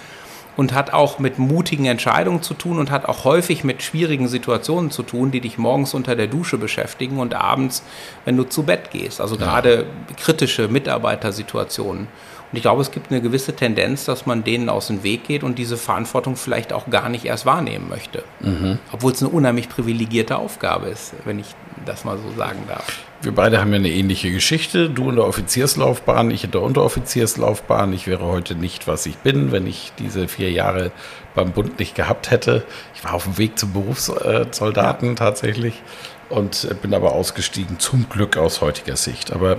und 0.56 0.72
hat 0.72 0.92
auch 0.92 1.18
mit 1.18 1.38
mutigen 1.38 1.86
Entscheidungen 1.86 2.42
zu 2.42 2.54
tun 2.54 2.78
und 2.78 2.90
hat 2.90 3.06
auch 3.06 3.24
häufig 3.24 3.64
mit 3.64 3.82
schwierigen 3.82 4.28
Situationen 4.28 4.90
zu 4.90 5.02
tun, 5.02 5.30
die 5.30 5.40
dich 5.40 5.58
morgens 5.58 5.94
unter 5.94 6.16
der 6.16 6.26
Dusche 6.26 6.58
beschäftigen 6.58 7.18
und 7.18 7.34
abends, 7.34 7.82
wenn 8.24 8.36
du 8.36 8.44
zu 8.44 8.62
Bett 8.62 8.90
gehst. 8.90 9.20
Also 9.20 9.36
gerade 9.36 9.86
kritische 10.16 10.68
Mitarbeitersituationen. 10.68 12.08
Und 12.52 12.56
ich 12.56 12.62
glaube, 12.62 12.80
es 12.80 12.92
gibt 12.92 13.10
eine 13.10 13.20
gewisse 13.20 13.56
Tendenz, 13.56 14.04
dass 14.04 14.24
man 14.24 14.44
denen 14.44 14.68
aus 14.68 14.86
dem 14.86 15.02
Weg 15.02 15.24
geht 15.24 15.42
und 15.42 15.58
diese 15.58 15.76
Verantwortung 15.76 16.36
vielleicht 16.36 16.72
auch 16.72 16.88
gar 16.88 17.08
nicht 17.08 17.24
erst 17.24 17.44
wahrnehmen 17.44 17.88
möchte. 17.88 18.22
Mhm. 18.40 18.78
Obwohl 18.92 19.12
es 19.12 19.20
eine 19.20 19.30
unheimlich 19.30 19.68
privilegierte 19.68 20.36
Aufgabe 20.36 20.86
ist, 20.86 21.12
wenn 21.24 21.40
ich 21.40 21.48
das 21.84 22.04
mal 22.04 22.18
so 22.18 22.30
sagen 22.36 22.60
darf. 22.68 22.86
Wir 23.22 23.32
beide 23.32 23.60
haben 23.60 23.72
ja 23.72 23.78
eine 23.78 23.90
ähnliche 23.90 24.30
Geschichte. 24.30 24.90
Du 24.90 25.08
in 25.08 25.16
der 25.16 25.26
Offizierslaufbahn, 25.26 26.30
ich 26.30 26.44
in 26.44 26.50
der 26.50 26.62
Unteroffizierslaufbahn. 26.62 27.92
Ich 27.92 28.06
wäre 28.06 28.24
heute 28.24 28.54
nicht, 28.54 28.86
was 28.86 29.06
ich 29.06 29.16
bin, 29.16 29.52
wenn 29.52 29.66
ich 29.66 29.92
diese 29.98 30.28
vier 30.28 30.50
Jahre 30.50 30.92
beim 31.34 31.52
Bund 31.52 31.78
nicht 31.78 31.94
gehabt 31.94 32.30
hätte. 32.30 32.64
Ich 32.94 33.04
war 33.04 33.14
auf 33.14 33.24
dem 33.24 33.38
Weg 33.38 33.58
zum 33.58 33.72
Berufssoldaten 33.72 35.08
ja. 35.10 35.14
tatsächlich 35.14 35.82
und 36.28 36.68
bin 36.82 36.92
aber 36.94 37.12
ausgestiegen, 37.12 37.78
zum 37.78 38.08
Glück 38.08 38.36
aus 38.36 38.60
heutiger 38.60 38.96
Sicht. 38.96 39.32
Aber 39.32 39.58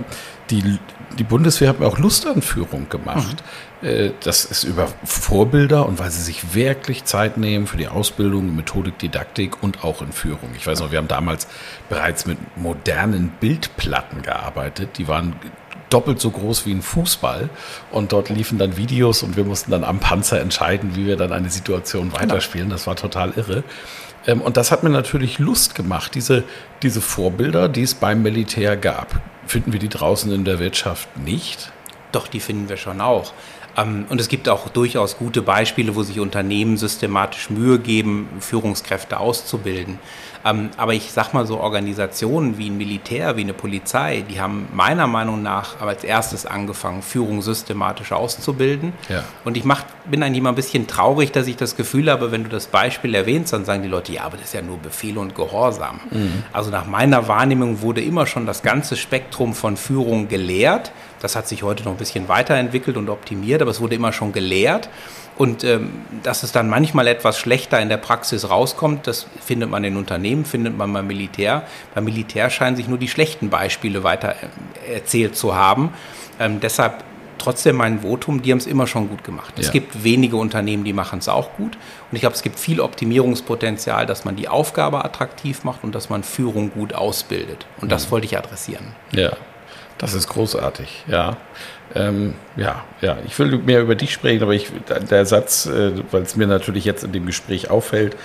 die, 0.50 0.78
die 1.18 1.24
Bundeswehr 1.24 1.68
hat 1.68 1.80
mir 1.80 1.86
auch 1.86 1.98
Lust 1.98 2.26
an 2.26 2.42
Führung 2.42 2.88
gemacht. 2.88 3.42
Mhm. 3.82 4.12
Das 4.22 4.44
ist 4.44 4.64
über 4.64 4.88
Vorbilder 5.04 5.86
und 5.86 5.98
weil 5.98 6.10
sie 6.10 6.22
sich 6.22 6.54
wirklich 6.54 7.04
Zeit 7.04 7.36
nehmen 7.36 7.66
für 7.66 7.76
die 7.76 7.88
Ausbildung, 7.88 8.56
Methodik, 8.56 8.98
Didaktik 8.98 9.62
und 9.62 9.84
auch 9.84 10.02
in 10.02 10.12
Führung. 10.12 10.50
Ich 10.56 10.66
weiß 10.66 10.80
noch, 10.80 10.90
wir 10.90 10.98
haben 10.98 11.08
damals 11.08 11.46
bereits 11.88 12.26
mit 12.26 12.38
modernen 12.56 13.30
Bildplatten 13.40 14.22
gearbeitet. 14.22 14.98
Die 14.98 15.06
waren 15.06 15.36
doppelt 15.90 16.20
so 16.20 16.30
groß 16.30 16.66
wie 16.66 16.72
ein 16.72 16.82
Fußball. 16.82 17.48
Und 17.90 18.12
dort 18.12 18.28
liefen 18.28 18.58
dann 18.58 18.76
Videos 18.76 19.22
und 19.22 19.36
wir 19.36 19.44
mussten 19.44 19.70
dann 19.70 19.84
am 19.84 20.00
Panzer 20.00 20.40
entscheiden, 20.40 20.94
wie 20.94 21.06
wir 21.06 21.16
dann 21.16 21.32
eine 21.32 21.50
Situation 21.50 22.10
genau. 22.10 22.20
weiterspielen. 22.20 22.70
Das 22.70 22.86
war 22.86 22.96
total 22.96 23.32
irre. 23.36 23.64
Ähm, 24.26 24.40
und 24.40 24.56
das 24.56 24.70
hat 24.70 24.82
mir 24.82 24.90
natürlich 24.90 25.38
Lust 25.38 25.74
gemacht, 25.74 26.14
diese, 26.14 26.44
diese 26.82 27.00
Vorbilder, 27.00 27.68
die 27.68 27.82
es 27.82 27.94
beim 27.94 28.22
Militär 28.22 28.76
gab. 28.76 29.20
Finden 29.46 29.72
wir 29.72 29.80
die 29.80 29.88
draußen 29.88 30.30
in 30.32 30.44
der 30.44 30.58
Wirtschaft 30.58 31.08
nicht? 31.16 31.72
Doch, 32.12 32.28
die 32.28 32.40
finden 32.40 32.68
wir 32.68 32.76
schon 32.76 33.00
auch. 33.00 33.32
Ähm, 33.78 34.06
und 34.08 34.20
es 34.20 34.28
gibt 34.28 34.48
auch 34.48 34.68
durchaus 34.68 35.16
gute 35.16 35.42
Beispiele, 35.42 35.94
wo 35.94 36.02
sich 36.02 36.20
Unternehmen 36.20 36.76
systematisch 36.76 37.50
Mühe 37.50 37.78
geben, 37.78 38.28
Führungskräfte 38.40 39.20
auszubilden. 39.20 39.98
Ähm, 40.44 40.70
aber 40.76 40.94
ich 40.94 41.12
sag 41.12 41.34
mal 41.34 41.46
so, 41.46 41.58
Organisationen 41.60 42.58
wie 42.58 42.70
ein 42.70 42.76
Militär, 42.76 43.36
wie 43.36 43.42
eine 43.42 43.54
Polizei, 43.54 44.24
die 44.28 44.40
haben 44.40 44.68
meiner 44.72 45.06
Meinung 45.06 45.42
nach 45.42 45.80
als 45.80 46.04
erstes 46.04 46.46
angefangen, 46.46 47.02
Führung 47.02 47.42
systematisch 47.42 48.12
auszubilden. 48.12 48.92
Ja. 49.08 49.24
Und 49.44 49.56
ich 49.56 49.64
mach, 49.64 49.82
bin 50.08 50.22
eigentlich 50.22 50.38
immer 50.38 50.50
ein 50.50 50.54
bisschen 50.54 50.86
traurig, 50.86 51.32
dass 51.32 51.46
ich 51.46 51.56
das 51.56 51.76
Gefühl 51.76 52.10
habe, 52.10 52.30
wenn 52.30 52.44
du 52.44 52.50
das 52.50 52.68
Beispiel 52.68 53.14
erwähnst, 53.14 53.52
dann 53.52 53.64
sagen 53.64 53.82
die 53.82 53.88
Leute, 53.88 54.12
ja, 54.12 54.22
aber 54.22 54.36
das 54.36 54.46
ist 54.46 54.54
ja 54.54 54.62
nur 54.62 54.78
Befehl 54.78 55.18
und 55.18 55.34
Gehorsam. 55.34 56.00
Mhm. 56.10 56.44
Also 56.52 56.70
nach 56.70 56.86
meiner 56.86 57.28
Wahrnehmung 57.28 57.82
wurde 57.82 58.00
immer 58.00 58.26
schon 58.26 58.46
das 58.46 58.62
ganze 58.62 58.96
Spektrum 58.96 59.54
von 59.54 59.76
Führung 59.76 60.28
gelehrt. 60.28 60.92
Das 61.20 61.36
hat 61.36 61.48
sich 61.48 61.62
heute 61.62 61.84
noch 61.84 61.92
ein 61.92 61.98
bisschen 61.98 62.28
weiterentwickelt 62.28 62.96
und 62.96 63.08
optimiert, 63.08 63.62
aber 63.62 63.70
es 63.70 63.80
wurde 63.80 63.94
immer 63.94 64.12
schon 64.12 64.32
gelehrt. 64.32 64.88
Und 65.36 65.62
ähm, 65.62 65.90
dass 66.24 66.42
es 66.42 66.50
dann 66.50 66.68
manchmal 66.68 67.06
etwas 67.06 67.38
schlechter 67.38 67.80
in 67.80 67.88
der 67.88 67.96
Praxis 67.96 68.50
rauskommt, 68.50 69.06
das 69.06 69.26
findet 69.40 69.70
man 69.70 69.84
in 69.84 69.96
Unternehmen, 69.96 70.44
findet 70.44 70.76
man 70.76 70.92
beim 70.92 71.06
Militär. 71.06 71.62
Beim 71.94 72.04
Militär 72.04 72.50
scheinen 72.50 72.76
sich 72.76 72.88
nur 72.88 72.98
die 72.98 73.08
schlechten 73.08 73.48
Beispiele 73.48 74.02
weiter 74.02 74.34
äh, 74.88 74.94
erzählt 74.94 75.36
zu 75.36 75.54
haben. 75.54 75.90
Ähm, 76.40 76.58
deshalb 76.60 77.04
trotzdem 77.38 77.76
mein 77.76 78.00
Votum, 78.00 78.42
die 78.42 78.50
haben 78.50 78.58
es 78.58 78.66
immer 78.66 78.88
schon 78.88 79.08
gut 79.08 79.22
gemacht. 79.22 79.54
Ja. 79.56 79.62
Es 79.62 79.70
gibt 79.70 80.02
wenige 80.02 80.36
Unternehmen, 80.36 80.82
die 80.82 80.92
machen 80.92 81.20
es 81.20 81.28
auch 81.28 81.54
gut. 81.56 81.76
Und 82.10 82.16
ich 82.16 82.20
glaube, 82.20 82.34
es 82.34 82.42
gibt 82.42 82.58
viel 82.58 82.80
Optimierungspotenzial, 82.80 84.06
dass 84.06 84.24
man 84.24 84.34
die 84.34 84.48
Aufgabe 84.48 85.04
attraktiv 85.04 85.62
macht 85.62 85.84
und 85.84 85.94
dass 85.94 86.10
man 86.10 86.24
Führung 86.24 86.72
gut 86.72 86.94
ausbildet. 86.94 87.66
Und 87.80 87.92
das 87.92 88.06
mhm. 88.06 88.10
wollte 88.10 88.26
ich 88.26 88.36
adressieren. 88.36 88.86
Ja, 89.12 89.30
das 89.98 90.14
ist 90.14 90.28
großartig, 90.28 91.04
ja. 91.08 91.36
Ähm, 91.94 92.34
ja, 92.56 92.84
ja, 93.00 93.16
ich 93.26 93.38
will 93.38 93.58
mehr 93.58 93.80
über 93.80 93.94
dich 93.94 94.12
sprechen, 94.12 94.42
aber 94.42 94.52
ich, 94.52 94.70
der 95.10 95.24
Satz, 95.24 95.66
äh, 95.66 95.92
weil 96.10 96.22
es 96.22 96.36
mir 96.36 96.46
natürlich 96.46 96.84
jetzt 96.84 97.02
in 97.02 97.12
dem 97.12 97.24
Gespräch 97.26 97.70
auffällt, 97.70 98.16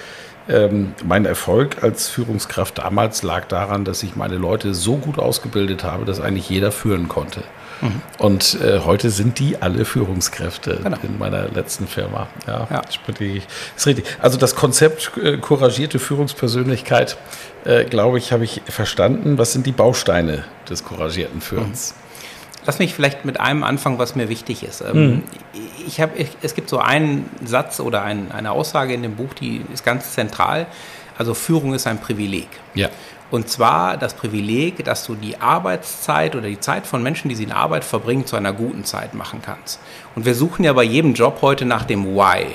ähm, 0.50 0.94
mein 1.06 1.26
Erfolg 1.26 1.84
als 1.84 2.10
Führungskraft 2.10 2.78
damals 2.78 3.24
lag 3.24 3.46
daran, 3.46 3.86
dass 3.86 4.04
ich 4.04 4.18
meine 4.18 4.36
Leute 4.36 4.74
so 4.74 4.98
gut 4.98 5.18
ausgebildet 5.18 5.84
habe, 5.86 6.04
dass 6.04 6.20
eigentlich 6.20 6.50
jeder 6.50 6.74
führen 6.74 7.08
konnte. 7.08 7.44
Mhm. 7.82 8.02
Und 8.18 8.62
äh, 8.62 8.80
heute 8.80 9.10
sind 9.10 9.40
die 9.40 9.62
alle 9.62 9.86
Führungskräfte 9.86 10.80
genau. 10.84 10.98
in 11.04 11.18
meiner 11.18 11.50
letzten 11.50 11.88
Firma. 11.88 12.28
Ja, 12.48 12.68
ja. 12.70 12.82
ist 12.82 13.88
richtig. 13.88 14.06
Also 14.20 14.38
das 14.38 14.56
Konzept 14.56 15.12
äh, 15.22 15.38
couragierte 15.38 16.00
Führungspersönlichkeit, 16.00 17.18
äh, 17.66 17.86
glaube 17.86 18.18
ich, 18.18 18.32
habe 18.32 18.44
ich 18.44 18.62
verstanden. 18.68 19.38
Was 19.38 19.54
sind 19.54 19.66
die 19.66 19.72
Bausteine 19.72 20.44
des 20.70 20.84
couragierten 20.84 21.42
Führens? 21.42 21.96
Mhm. 21.96 22.04
Lass 22.66 22.80
mich 22.80 22.94
vielleicht 22.94 23.26
mit 23.26 23.40
einem 23.40 23.64
anfangen, 23.64 24.00
was 24.00 24.16
mir 24.16 24.30
wichtig 24.30 24.64
ist. 24.64 24.82
Ähm, 24.82 25.08
mhm. 25.08 25.24
Ich 25.86 26.00
hab, 26.00 26.18
ich, 26.18 26.30
es 26.42 26.56
gibt 26.56 26.70
so 26.70 26.80
einen 26.80 27.30
Satz 27.44 27.80
oder 27.80 28.04
ein, 28.04 28.32
eine 28.32 28.52
Aussage 28.52 28.94
in 28.94 29.04
dem 29.04 29.16
Buch, 29.16 29.34
die 29.34 29.62
ist 29.74 29.84
ganz 29.84 30.14
zentral. 30.14 30.68
Also 31.18 31.34
Führung 31.34 31.74
ist 31.74 31.88
ein 31.88 32.00
Privileg. 32.00 32.48
Ja. 32.74 32.90
Und 33.32 33.50
zwar 33.50 33.98
das 33.98 34.14
Privileg, 34.14 34.84
dass 34.86 35.06
du 35.06 35.16
die 35.16 35.42
Arbeitszeit 35.42 36.36
oder 36.36 36.48
die 36.48 36.60
Zeit 36.60 36.86
von 36.86 37.02
Menschen, 37.02 37.30
die 37.30 37.36
sie 37.36 37.44
in 37.44 37.52
Arbeit 37.52 37.84
verbringen, 37.84 38.26
zu 38.26 38.36
einer 38.36 38.54
guten 38.54 38.84
Zeit 38.86 39.14
machen 39.14 39.42
kannst. 39.44 39.80
Und 40.16 40.26
wir 40.26 40.36
suchen 40.36 40.64
ja 40.64 40.74
bei 40.74 40.84
jedem 40.84 41.14
Job 41.14 41.40
heute 41.42 41.66
nach 41.66 41.84
dem 41.84 42.16
Why. 42.16 42.46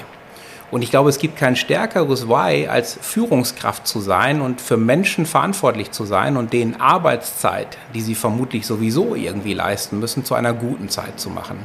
Und 0.71 0.83
ich 0.83 0.91
glaube, 0.91 1.09
es 1.09 1.19
gibt 1.19 1.37
kein 1.37 1.57
stärkeres 1.57 2.29
Why, 2.29 2.69
als 2.69 2.99
Führungskraft 3.01 3.87
zu 3.87 4.01
sein 4.01 4.43
und 4.43 4.61
für 4.61 4.77
Menschen 4.77 5.25
verantwortlich 5.25 5.93
zu 5.93 6.05
sein 6.05 6.37
und 6.37 6.53
denen 6.53 6.79
Arbeitszeit, 6.79 7.79
die 7.95 8.03
sie 8.03 8.15
vermutlich 8.15 8.67
sowieso 8.67 9.15
irgendwie 9.15 9.55
leisten 9.55 9.99
müssen, 9.99 10.25
zu 10.25 10.35
einer 10.35 10.53
guten 10.53 10.91
Zeit 10.91 11.19
zu 11.19 11.31
machen. 11.31 11.59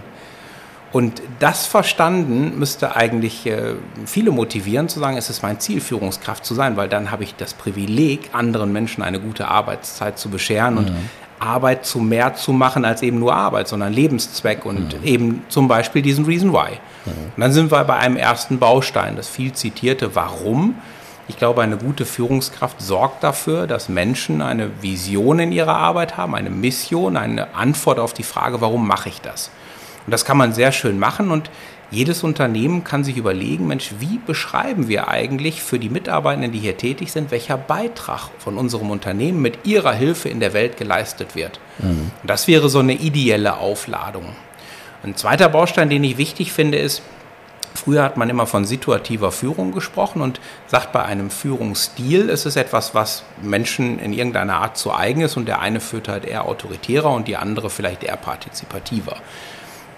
Und 0.94 1.24
das 1.40 1.66
verstanden 1.66 2.60
müsste 2.60 2.96
eigentlich 2.96 3.48
äh, 3.48 3.74
viele 4.06 4.30
motivieren, 4.30 4.88
zu 4.88 5.00
sagen, 5.00 5.18
es 5.18 5.28
ist 5.28 5.42
mein 5.42 5.60
Ziel, 5.60 5.82
Führungskraft 5.82 6.46
zu 6.46 6.54
sein, 6.54 6.78
weil 6.78 6.88
dann 6.88 7.10
habe 7.10 7.24
ich 7.24 7.34
das 7.36 7.56
Privileg, 7.56 8.30
anderen 8.32 8.72
Menschen 8.72 9.02
eine 9.02 9.20
gute 9.20 9.48
Arbeitszeit 9.48 10.20
zu 10.20 10.30
bescheren. 10.30 10.76
Mhm. 10.76 10.78
Und 10.78 10.96
Arbeit 11.44 11.86
zu 11.86 12.00
mehr 12.00 12.36
zu 12.36 12.54
machen 12.54 12.86
als 12.86 13.02
eben 13.02 13.20
nur 13.20 13.36
Arbeit, 13.36 13.68
sondern 13.68 13.94
Lebenszweck 13.94 14.66
und 14.66 15.02
mhm. 15.02 15.08
eben 15.08 15.46
zum 15.50 15.68
Beispiel 15.68 16.02
diesen 16.02 16.26
Reason 16.26 16.54
Why. 16.54 16.80
Mhm. 17.06 17.12
Und 17.36 17.42
dann 17.42 17.52
sind 17.52 17.72
wir 17.72 17.84
bei 17.84 17.98
einem 17.98 18.18
ersten 18.18 18.60
Baustein, 18.60 19.16
das 19.16 19.28
viel 19.28 19.54
zitierte 19.54 20.16
Warum. 20.16 20.76
Ich 21.28 21.38
glaube, 21.38 21.62
eine 21.62 21.78
gute 21.78 22.06
Führungskraft 22.06 22.82
sorgt 22.82 23.24
dafür, 23.24 23.68
dass 23.68 23.88
Menschen 23.88 24.42
eine 24.42 24.70
Vision 24.82 25.40
in 25.40 25.52
ihrer 25.52 25.76
Arbeit 25.76 26.18
haben, 26.18 26.36
eine 26.36 26.50
Mission, 26.50 27.16
eine 27.16 27.56
Antwort 27.56 28.00
auf 28.00 28.14
die 28.14 28.24
Frage, 28.24 28.60
warum 28.60 28.88
mache 28.88 29.10
ich 29.10 29.22
das? 29.22 29.50
Und 30.06 30.12
das 30.12 30.26
kann 30.26 30.38
man 30.38 30.54
sehr 30.54 30.72
schön 30.72 31.00
machen 31.00 31.32
und 31.32 31.50
jedes 31.94 32.24
Unternehmen 32.24 32.84
kann 32.84 33.04
sich 33.04 33.18
überlegen, 33.18 33.68
Mensch, 33.68 33.94
wie 34.00 34.18
beschreiben 34.18 34.88
wir 34.88 35.08
eigentlich 35.08 35.62
für 35.62 35.80
die 35.80 35.90
Mitarbeitenden, 35.90 36.52
die 36.52 36.60
hier 36.60 36.78
tätig 36.78 37.12
sind, 37.12 37.32
welcher 37.32 37.58
Beitrag 37.58 38.30
von 38.40 38.58
unserem 38.58 38.92
Unternehmen 38.92 39.42
mit 39.42 39.66
ihrer 39.66 39.94
Hilfe 39.94 40.30
in 40.30 40.40
der 40.40 40.54
Welt 40.54 40.78
geleistet 40.78 41.36
wird. 41.36 41.60
Mhm. 41.80 42.12
das 42.24 42.48
wäre 42.48 42.70
so 42.70 42.80
eine 42.80 42.94
ideelle 42.94 43.58
Aufladung. 43.58 44.26
Ein 45.04 45.16
zweiter 45.16 45.50
Baustein, 45.50 45.90
den 45.90 46.04
ich 46.04 46.18
wichtig 46.18 46.52
finde, 46.52 46.78
ist, 46.78 47.02
Früher 47.76 48.04
hat 48.04 48.18
man 48.18 48.30
immer 48.30 48.46
von 48.46 48.66
situativer 48.66 49.32
Führung 49.32 49.72
gesprochen 49.72 50.22
und 50.22 50.40
sagt, 50.68 50.92
bei 50.92 51.04
einem 51.04 51.32
Führungsstil 51.32 52.30
ist 52.30 52.46
es 52.46 52.56
etwas, 52.56 52.94
was 52.94 53.24
Menschen 53.42 54.00
in 54.00 54.14
irgendeiner 54.14 54.58
Art 54.58 54.78
zu 54.78 54.94
eigen 54.94 55.22
ist 55.22 55.38
und 55.38 55.48
der 55.48 55.60
eine 55.60 55.80
führt 55.80 56.08
halt 56.08 56.26
eher 56.26 56.46
autoritärer 56.46 57.10
und 57.10 57.28
die 57.28 57.36
andere 57.36 57.70
vielleicht 57.70 58.04
eher 58.04 58.18
partizipativer. 58.18 59.18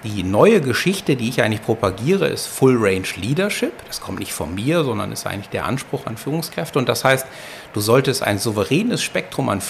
Die 0.05 0.21
neue 0.21 0.61
Geschichte, 0.61 1.15
die 1.15 1.29
ich 1.29 1.41
eigentlich 1.41 1.63
propagiere, 1.63 2.27
ist 2.27 2.45
Full 2.45 2.77
Range 2.77 3.07
Leadership. 3.15 3.73
Das 3.87 4.01
kommt 4.01 4.19
nicht 4.19 4.33
von 4.33 4.53
mir, 4.53 4.83
sondern 4.83 5.11
ist 5.11 5.25
eigentlich 5.25 5.49
der 5.49 5.65
Anspruch 5.65 6.05
an 6.05 6.15
Führungskräfte. 6.15 6.77
Und 6.77 6.87
das 6.87 7.03
heißt, 7.03 7.25
du 7.73 7.79
solltest 7.79 8.21
ein 8.21 8.37
souveränes 8.37 9.01
Spektrum 9.01 9.49
an, 9.49 9.63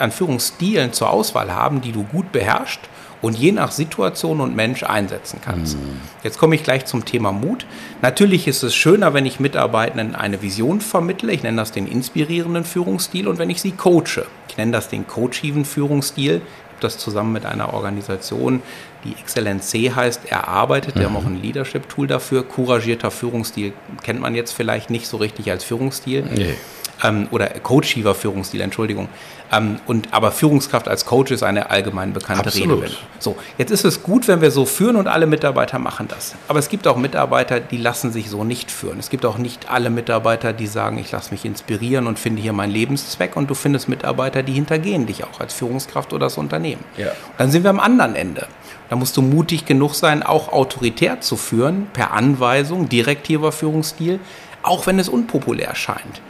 an 0.00 0.10
Führungsstilen 0.10 0.92
zur 0.92 1.10
Auswahl 1.10 1.54
haben, 1.54 1.82
die 1.82 1.92
du 1.92 2.02
gut 2.02 2.32
beherrschst 2.32 2.80
und 3.22 3.38
je 3.38 3.52
nach 3.52 3.70
Situation 3.70 4.40
und 4.40 4.56
Mensch 4.56 4.82
einsetzen 4.82 5.38
kannst. 5.44 5.76
Mhm. 5.76 6.00
Jetzt 6.24 6.38
komme 6.38 6.56
ich 6.56 6.64
gleich 6.64 6.86
zum 6.86 7.04
Thema 7.04 7.30
Mut. 7.30 7.64
Natürlich 8.02 8.48
ist 8.48 8.64
es 8.64 8.74
schöner, 8.74 9.14
wenn 9.14 9.24
ich 9.24 9.38
Mitarbeitenden 9.38 10.16
eine 10.16 10.42
Vision 10.42 10.80
vermittle. 10.80 11.32
Ich 11.32 11.44
nenne 11.44 11.58
das 11.58 11.70
den 11.70 11.86
inspirierenden 11.86 12.64
Führungsstil 12.64 13.28
und 13.28 13.38
wenn 13.38 13.50
ich 13.50 13.60
sie 13.60 13.70
coache. 13.70 14.26
Ich 14.48 14.56
nenne 14.56 14.72
das 14.72 14.88
den 14.88 15.06
coachiven 15.06 15.64
Führungsstil 15.64 16.42
das 16.82 16.98
zusammen 16.98 17.32
mit 17.32 17.46
einer 17.46 17.72
Organisation, 17.74 18.62
die 19.04 19.12
Exzellenz 19.12 19.70
C 19.70 19.90
heißt, 19.90 20.30
erarbeitet. 20.30 20.96
Wir 20.96 21.06
haben 21.06 21.16
auch 21.16 21.26
ein 21.26 21.40
Leadership-Tool 21.40 22.06
dafür. 22.06 22.42
Couragierter 22.42 23.10
Führungsstil 23.10 23.72
kennt 24.02 24.20
man 24.20 24.34
jetzt 24.34 24.52
vielleicht 24.52 24.90
nicht 24.90 25.06
so 25.06 25.16
richtig 25.16 25.50
als 25.50 25.64
Führungsstil. 25.64 26.24
Nee 26.34 26.54
ähm, 27.02 27.28
oder 27.30 27.48
coachiver 27.48 28.14
Führungsstil, 28.14 28.60
Entschuldigung. 28.60 29.08
Ähm, 29.52 29.80
und, 29.86 30.12
aber 30.12 30.30
Führungskraft 30.32 30.88
als 30.88 31.06
Coach 31.06 31.30
ist 31.30 31.42
eine 31.42 31.70
allgemein 31.70 32.12
bekannte 32.12 32.46
Absolut. 32.46 32.84
Rede. 32.84 32.92
So, 33.18 33.36
jetzt 33.58 33.70
ist 33.70 33.84
es 33.84 34.02
gut, 34.02 34.28
wenn 34.28 34.40
wir 34.40 34.50
so 34.50 34.64
führen 34.64 34.96
und 34.96 35.08
alle 35.08 35.26
Mitarbeiter 35.26 35.78
machen 35.78 36.06
das. 36.08 36.34
Aber 36.48 36.58
es 36.58 36.68
gibt 36.68 36.86
auch 36.86 36.96
Mitarbeiter, 36.96 37.60
die 37.60 37.76
lassen 37.76 38.12
sich 38.12 38.30
so 38.30 38.44
nicht 38.44 38.70
führen. 38.70 38.98
Es 38.98 39.10
gibt 39.10 39.24
auch 39.24 39.38
nicht 39.38 39.70
alle 39.70 39.90
Mitarbeiter, 39.90 40.52
die 40.52 40.66
sagen, 40.66 40.98
ich 40.98 41.10
lasse 41.10 41.32
mich 41.32 41.44
inspirieren 41.44 42.06
und 42.06 42.18
finde 42.18 42.42
hier 42.42 42.52
meinen 42.52 42.72
Lebenszweck. 42.72 43.36
Und 43.36 43.50
du 43.50 43.54
findest 43.54 43.88
Mitarbeiter, 43.88 44.42
die 44.42 44.52
hintergehen 44.52 45.06
dich 45.06 45.24
auch 45.24 45.40
als 45.40 45.54
Führungskraft 45.54 46.12
oder 46.12 46.26
das 46.26 46.38
Unternehmen. 46.38 46.84
Ja. 46.96 47.08
Dann 47.38 47.50
sind 47.50 47.64
wir 47.64 47.70
am 47.70 47.80
anderen 47.80 48.14
Ende. 48.14 48.46
Da 48.90 48.96
musst 48.96 49.16
du 49.16 49.22
mutig 49.22 49.64
genug 49.66 49.94
sein, 49.94 50.24
auch 50.24 50.52
autoritär 50.52 51.20
zu 51.20 51.36
führen, 51.36 51.86
per 51.92 52.12
Anweisung, 52.12 52.88
direktiver 52.88 53.52
Führungsstil, 53.52 54.18
auch 54.62 54.86
wenn 54.86 54.98
es 54.98 55.08
unpopulär 55.08 55.76
scheint. 55.76 56.20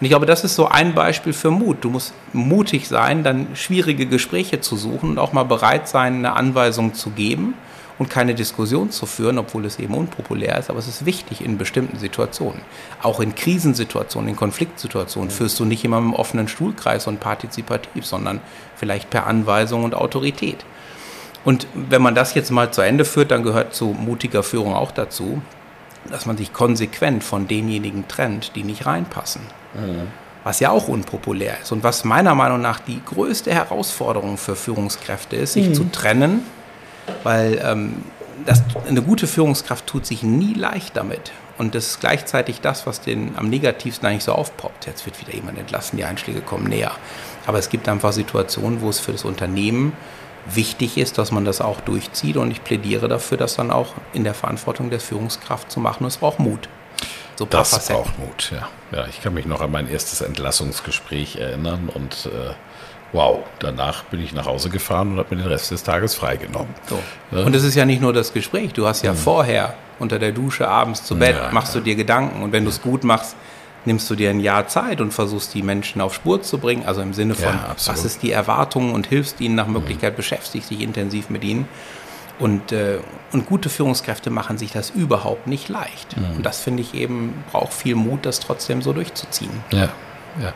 Und 0.00 0.06
ich 0.06 0.08
glaube, 0.08 0.26
das 0.26 0.42
ist 0.42 0.56
so 0.56 0.66
ein 0.66 0.94
Beispiel 0.94 1.32
für 1.32 1.52
Mut. 1.52 1.78
Du 1.82 1.90
musst 1.90 2.12
mutig 2.32 2.88
sein, 2.88 3.22
dann 3.22 3.48
schwierige 3.54 4.06
Gespräche 4.06 4.60
zu 4.60 4.76
suchen 4.76 5.10
und 5.10 5.18
auch 5.18 5.32
mal 5.32 5.44
bereit 5.44 5.88
sein, 5.88 6.16
eine 6.16 6.32
Anweisung 6.34 6.94
zu 6.94 7.10
geben 7.10 7.54
und 8.00 8.10
keine 8.10 8.34
Diskussion 8.34 8.90
zu 8.90 9.06
führen, 9.06 9.38
obwohl 9.38 9.64
es 9.64 9.78
eben 9.78 9.94
unpopulär 9.94 10.58
ist. 10.58 10.68
Aber 10.68 10.80
es 10.80 10.88
ist 10.88 11.06
wichtig 11.06 11.44
in 11.44 11.58
bestimmten 11.58 11.98
Situationen. 11.98 12.62
Auch 13.02 13.20
in 13.20 13.36
Krisensituationen, 13.36 14.30
in 14.30 14.36
Konfliktsituationen 14.36 15.30
führst 15.30 15.60
du 15.60 15.64
nicht 15.64 15.84
immer 15.84 15.98
im 15.98 16.14
offenen 16.14 16.48
Stuhlkreis 16.48 17.06
und 17.06 17.20
partizipativ, 17.20 18.04
sondern 18.04 18.40
vielleicht 18.74 19.10
per 19.10 19.28
Anweisung 19.28 19.84
und 19.84 19.94
Autorität. 19.94 20.64
Und 21.44 21.66
wenn 21.74 22.02
man 22.02 22.14
das 22.14 22.34
jetzt 22.34 22.50
mal 22.50 22.70
zu 22.70 22.82
Ende 22.82 23.04
führt, 23.04 23.30
dann 23.30 23.42
gehört 23.42 23.74
zu 23.74 23.86
mutiger 23.86 24.42
Führung 24.42 24.74
auch 24.74 24.90
dazu, 24.90 25.40
dass 26.10 26.26
man 26.26 26.36
sich 26.36 26.52
konsequent 26.52 27.24
von 27.24 27.48
denjenigen 27.48 28.08
trennt, 28.08 28.56
die 28.56 28.64
nicht 28.64 28.86
reinpassen. 28.86 29.42
Mhm. 29.74 30.08
Was 30.44 30.60
ja 30.60 30.70
auch 30.70 30.88
unpopulär 30.88 31.60
ist 31.60 31.70
und 31.70 31.82
was 31.82 32.04
meiner 32.04 32.34
Meinung 32.34 32.62
nach 32.62 32.80
die 32.80 33.02
größte 33.04 33.52
Herausforderung 33.52 34.38
für 34.38 34.56
Führungskräfte 34.56 35.36
ist, 35.36 35.52
sich 35.52 35.68
mhm. 35.68 35.74
zu 35.74 35.84
trennen, 35.84 36.42
weil 37.24 37.60
ähm, 37.62 38.02
das, 38.46 38.62
eine 38.88 39.02
gute 39.02 39.26
Führungskraft 39.26 39.86
tut 39.86 40.06
sich 40.06 40.22
nie 40.22 40.54
leicht 40.54 40.96
damit. 40.96 41.32
Und 41.58 41.74
das 41.74 41.88
ist 41.88 42.00
gleichzeitig 42.00 42.62
das, 42.62 42.86
was 42.86 43.02
den 43.02 43.36
am 43.36 43.50
negativsten 43.50 44.08
eigentlich 44.08 44.24
so 44.24 44.32
aufpoppt. 44.32 44.86
Jetzt 44.86 45.04
wird 45.04 45.20
wieder 45.20 45.34
jemand 45.34 45.58
entlassen, 45.58 45.98
die 45.98 46.04
Einschläge 46.04 46.40
kommen 46.40 46.68
näher. 46.68 46.92
Aber 47.46 47.58
es 47.58 47.68
gibt 47.68 47.86
einfach 47.86 48.12
Situationen, 48.12 48.80
wo 48.80 48.88
es 48.88 48.98
für 48.98 49.12
das 49.12 49.26
Unternehmen 49.26 49.92
wichtig 50.54 50.98
ist, 50.98 51.18
dass 51.18 51.32
man 51.32 51.44
das 51.44 51.60
auch 51.60 51.80
durchzieht. 51.80 52.36
Und 52.36 52.50
ich 52.50 52.64
plädiere 52.64 53.08
dafür, 53.08 53.38
das 53.38 53.56
dann 53.56 53.70
auch 53.70 53.94
in 54.12 54.24
der 54.24 54.34
Verantwortung 54.34 54.90
der 54.90 55.00
Führungskraft 55.00 55.70
zu 55.70 55.80
machen. 55.80 56.04
Und 56.04 56.08
es 56.08 56.16
braucht 56.18 56.38
Mut. 56.38 56.68
So 57.36 57.46
das 57.46 57.70
Facetten. 57.70 58.02
braucht 58.02 58.18
Mut, 58.18 58.52
ja. 58.52 58.68
Ja, 58.92 59.06
ich 59.06 59.22
kann 59.22 59.32
mich 59.32 59.46
noch 59.46 59.60
an 59.60 59.70
mein 59.70 59.88
erstes 59.88 60.20
Entlassungsgespräch 60.20 61.36
erinnern 61.36 61.88
und 61.88 62.26
äh, 62.26 62.52
wow, 63.12 63.38
danach 63.60 64.04
bin 64.04 64.22
ich 64.22 64.32
nach 64.32 64.46
Hause 64.46 64.68
gefahren 64.68 65.12
und 65.12 65.18
habe 65.18 65.34
mir 65.34 65.42
den 65.42 65.50
Rest 65.50 65.70
des 65.70 65.82
Tages 65.82 66.14
freigenommen. 66.14 66.74
So. 66.86 66.98
Ja. 67.30 67.44
Und 67.44 67.54
es 67.54 67.64
ist 67.64 67.74
ja 67.74 67.84
nicht 67.84 68.02
nur 68.02 68.12
das 68.12 68.32
Gespräch, 68.32 68.72
du 68.72 68.86
hast 68.86 69.02
ja 69.02 69.12
mhm. 69.12 69.16
vorher 69.16 69.74
unter 69.98 70.18
der 70.18 70.32
Dusche 70.32 70.68
abends 70.68 71.04
zu 71.04 71.16
Bett, 71.16 71.36
ja, 71.36 71.50
machst 71.52 71.74
du 71.74 71.80
dir 71.80 71.94
Gedanken 71.94 72.42
und 72.42 72.52
wenn 72.52 72.64
du 72.64 72.70
es 72.70 72.82
gut 72.82 73.04
machst, 73.04 73.36
nimmst 73.84 74.10
du 74.10 74.14
dir 74.14 74.30
ein 74.30 74.40
Jahr 74.40 74.68
Zeit 74.68 75.00
und 75.00 75.12
versuchst 75.12 75.54
die 75.54 75.62
Menschen 75.62 76.00
auf 76.00 76.14
Spur 76.14 76.42
zu 76.42 76.58
bringen, 76.58 76.84
also 76.84 77.00
im 77.00 77.14
Sinne 77.14 77.34
von, 77.34 77.58
was 77.86 78.04
ist 78.04 78.22
die 78.22 78.32
Erwartung 78.32 78.92
und 78.92 79.06
hilfst 79.06 79.40
ihnen 79.40 79.54
nach 79.54 79.66
Möglichkeit, 79.66 80.14
mhm. 80.14 80.16
beschäftigst 80.16 80.70
dich 80.70 80.80
intensiv 80.80 81.30
mit 81.30 81.44
ihnen. 81.44 81.68
Und, 82.38 82.72
äh, 82.72 83.00
und 83.32 83.46
gute 83.46 83.68
Führungskräfte 83.68 84.30
machen 84.30 84.56
sich 84.56 84.72
das 84.72 84.88
überhaupt 84.90 85.46
nicht 85.46 85.68
leicht. 85.68 86.16
Mhm. 86.16 86.36
Und 86.36 86.46
das 86.46 86.60
finde 86.60 86.82
ich 86.82 86.94
eben, 86.94 87.44
braucht 87.52 87.74
viel 87.74 87.94
Mut, 87.94 88.24
das 88.24 88.40
trotzdem 88.40 88.80
so 88.80 88.94
durchzuziehen. 88.94 89.50
Ja, 89.70 89.90
ja. 90.40 90.52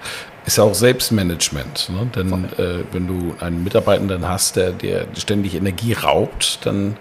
Ist 0.46 0.56
ja 0.56 0.64
auch 0.64 0.74
Selbstmanagement. 0.74 1.90
Ne? 1.90 2.06
Denn 2.14 2.44
äh, 2.58 2.84
wenn 2.92 3.06
du 3.06 3.34
einen 3.40 3.64
Mitarbeitenden 3.64 4.26
hast, 4.28 4.56
der 4.56 4.72
dir 4.72 5.06
ständig 5.16 5.54
Energie 5.54 5.92
raubt, 5.92 6.60
dann 6.64 6.96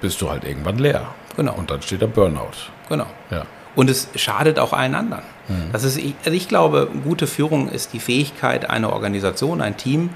bist 0.00 0.20
du 0.20 0.30
halt 0.30 0.44
irgendwann 0.44 0.78
leer. 0.78 1.14
Genau. 1.36 1.54
Und 1.54 1.70
dann 1.70 1.82
steht 1.82 2.02
der 2.02 2.06
Burnout. 2.08 2.70
Genau. 2.88 3.06
Ja. 3.30 3.44
Und 3.76 3.90
es 3.90 4.08
schadet 4.14 4.58
auch 4.58 4.72
allen 4.72 4.94
anderen. 4.94 5.24
Mhm. 5.48 5.72
Das 5.72 5.84
ist, 5.84 5.98
also 5.98 6.36
ich 6.36 6.48
glaube, 6.48 6.88
gute 7.02 7.26
Führung 7.26 7.68
ist 7.68 7.92
die 7.92 8.00
Fähigkeit, 8.00 8.70
eine 8.70 8.92
Organisation, 8.92 9.60
ein 9.60 9.76
Team 9.76 10.10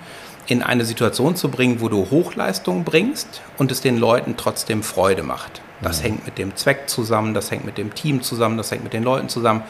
in 0.47 0.63
eine 0.63 0.85
Situation 0.85 1.37
zu 1.37 1.51
bringen, 1.51 1.81
wo 1.81 1.89
du 1.89 2.11
Hochleistung 2.11 2.85
bringst 2.85 3.43
und 3.59 3.71
es 3.71 3.81
den 3.81 3.99
Leuten 3.99 4.37
trotzdem 4.37 4.83
Freude 4.83 5.23
macht. 5.23 5.61
Das 5.83 5.99
mhm. 5.99 6.05
hängt 6.05 6.27
mit 6.27 6.39
dem 6.39 6.57
Zweck 6.57 6.89
zusammen, 6.89 7.35
das 7.35 7.51
hängt 7.51 7.65
mit 7.65 7.79
dem 7.79 7.95
Team 7.95 8.23
zusammen, 8.23 8.57
das 8.57 8.71
hängt 8.71 8.85
mit 8.85 8.93
den 8.93 9.03
Leuten 9.03 9.29
zusammen. 9.29 9.63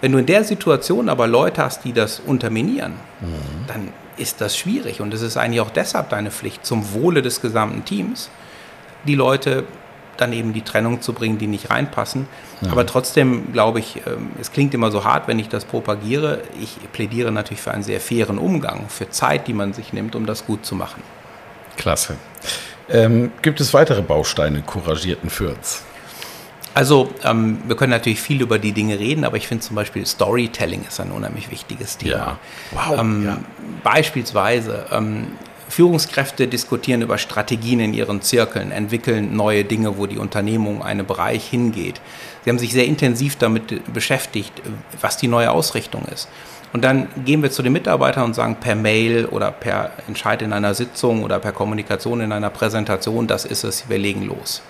Wenn 0.00 0.12
du 0.12 0.18
in 0.18 0.26
der 0.26 0.44
Situation 0.44 1.08
aber 1.08 1.26
Leute 1.26 1.64
hast, 1.64 1.84
die 1.84 1.92
das 1.92 2.20
unterminieren, 2.20 2.92
mhm. 3.20 3.66
dann 3.66 3.88
ist 4.16 4.40
das 4.40 4.56
schwierig. 4.56 5.00
Und 5.00 5.14
es 5.14 5.22
ist 5.22 5.36
eigentlich 5.36 5.60
auch 5.60 5.70
deshalb 5.70 6.10
deine 6.10 6.30
Pflicht, 6.30 6.64
zum 6.66 6.92
Wohle 6.92 7.22
des 7.22 7.40
gesamten 7.40 7.84
Teams, 7.84 8.30
die 9.06 9.14
Leute 9.14 9.64
dann 10.20 10.32
eben 10.32 10.52
die 10.52 10.62
Trennung 10.62 11.00
zu 11.00 11.12
bringen, 11.12 11.38
die 11.38 11.46
nicht 11.46 11.70
reinpassen. 11.70 12.28
Ja. 12.60 12.72
Aber 12.72 12.86
trotzdem 12.86 13.52
glaube 13.52 13.78
ich, 13.78 14.02
ähm, 14.06 14.30
es 14.40 14.52
klingt 14.52 14.74
immer 14.74 14.90
so 14.90 15.04
hart, 15.04 15.28
wenn 15.28 15.38
ich 15.38 15.48
das 15.48 15.64
propagiere. 15.64 16.42
Ich 16.60 16.76
plädiere 16.92 17.32
natürlich 17.32 17.62
für 17.62 17.72
einen 17.72 17.82
sehr 17.82 18.00
fairen 18.00 18.38
Umgang, 18.38 18.86
für 18.88 19.08
Zeit, 19.10 19.48
die 19.48 19.54
man 19.54 19.72
sich 19.72 19.92
nimmt, 19.92 20.14
um 20.14 20.26
das 20.26 20.46
gut 20.46 20.66
zu 20.66 20.74
machen. 20.74 21.02
Klasse. 21.76 22.16
Ähm, 22.90 23.32
gibt 23.42 23.60
es 23.60 23.74
weitere 23.74 24.02
Bausteine 24.02 24.62
couragierten 24.62 25.30
Führens? 25.30 25.82
Also, 26.74 27.12
ähm, 27.24 27.58
wir 27.66 27.76
können 27.76 27.90
natürlich 27.90 28.20
viel 28.20 28.40
über 28.40 28.58
die 28.58 28.72
Dinge 28.72 28.98
reden, 28.98 29.24
aber 29.24 29.36
ich 29.36 29.48
finde 29.48 29.64
zum 29.64 29.74
Beispiel 29.74 30.06
Storytelling 30.06 30.84
ist 30.86 31.00
ein 31.00 31.10
unheimlich 31.10 31.50
wichtiges 31.50 31.96
Thema. 31.96 32.16
Ja. 32.16 32.38
Wow, 32.70 33.00
ähm, 33.00 33.24
ja. 33.26 33.38
Beispielsweise, 33.82 34.86
ähm, 34.92 35.32
Führungskräfte 35.68 36.48
diskutieren 36.48 37.02
über 37.02 37.18
Strategien 37.18 37.80
in 37.80 37.94
ihren 37.94 38.22
Zirkeln, 38.22 38.72
entwickeln 38.72 39.36
neue 39.36 39.64
Dinge, 39.64 39.98
wo 39.98 40.06
die 40.06 40.18
Unternehmung 40.18 40.82
einen 40.82 41.06
Bereich 41.06 41.46
hingeht. 41.46 42.00
Sie 42.44 42.50
haben 42.50 42.58
sich 42.58 42.72
sehr 42.72 42.86
intensiv 42.86 43.36
damit 43.36 43.92
beschäftigt, 43.92 44.52
was 45.00 45.16
die 45.16 45.28
neue 45.28 45.50
Ausrichtung 45.50 46.04
ist. 46.06 46.28
Und 46.72 46.84
dann 46.84 47.08
gehen 47.24 47.42
wir 47.42 47.50
zu 47.50 47.62
den 47.62 47.72
Mitarbeitern 47.72 48.24
und 48.24 48.34
sagen 48.34 48.56
per 48.60 48.74
Mail 48.74 49.26
oder 49.26 49.50
per 49.50 49.92
Entscheid 50.06 50.42
in 50.42 50.52
einer 50.52 50.74
Sitzung 50.74 51.22
oder 51.22 51.38
per 51.38 51.52
Kommunikation 51.52 52.20
in 52.20 52.32
einer 52.32 52.50
Präsentation, 52.50 53.26
das 53.26 53.44
ist 53.44 53.64
es, 53.64 53.88
wir 53.88 53.98
legen 53.98 54.26
los. 54.26 54.62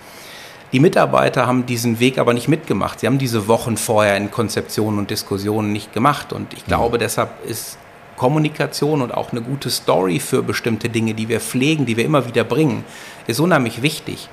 Die 0.72 0.80
Mitarbeiter 0.80 1.46
haben 1.46 1.64
diesen 1.64 1.98
Weg 1.98 2.18
aber 2.18 2.34
nicht 2.34 2.46
mitgemacht. 2.46 3.00
Sie 3.00 3.06
haben 3.06 3.18
diese 3.18 3.48
Wochen 3.48 3.76
vorher 3.76 4.16
in 4.16 4.30
Konzeptionen 4.30 4.98
und 4.98 5.10
Diskussionen 5.10 5.72
nicht 5.72 5.94
gemacht. 5.94 6.32
Und 6.32 6.52
ich 6.52 6.66
glaube, 6.66 6.98
mhm. 6.98 7.00
deshalb 7.00 7.30
ist 7.46 7.78
Kommunikation 8.18 9.00
und 9.00 9.14
auch 9.14 9.32
eine 9.32 9.40
gute 9.40 9.70
Story 9.70 10.20
für 10.20 10.42
bestimmte 10.42 10.90
Dinge, 10.90 11.14
die 11.14 11.28
wir 11.28 11.40
pflegen, 11.40 11.86
die 11.86 11.96
wir 11.96 12.04
immer 12.04 12.26
wieder 12.26 12.44
bringen, 12.44 12.84
ist 13.26 13.40
unheimlich 13.40 13.80
wichtig. 13.80 14.28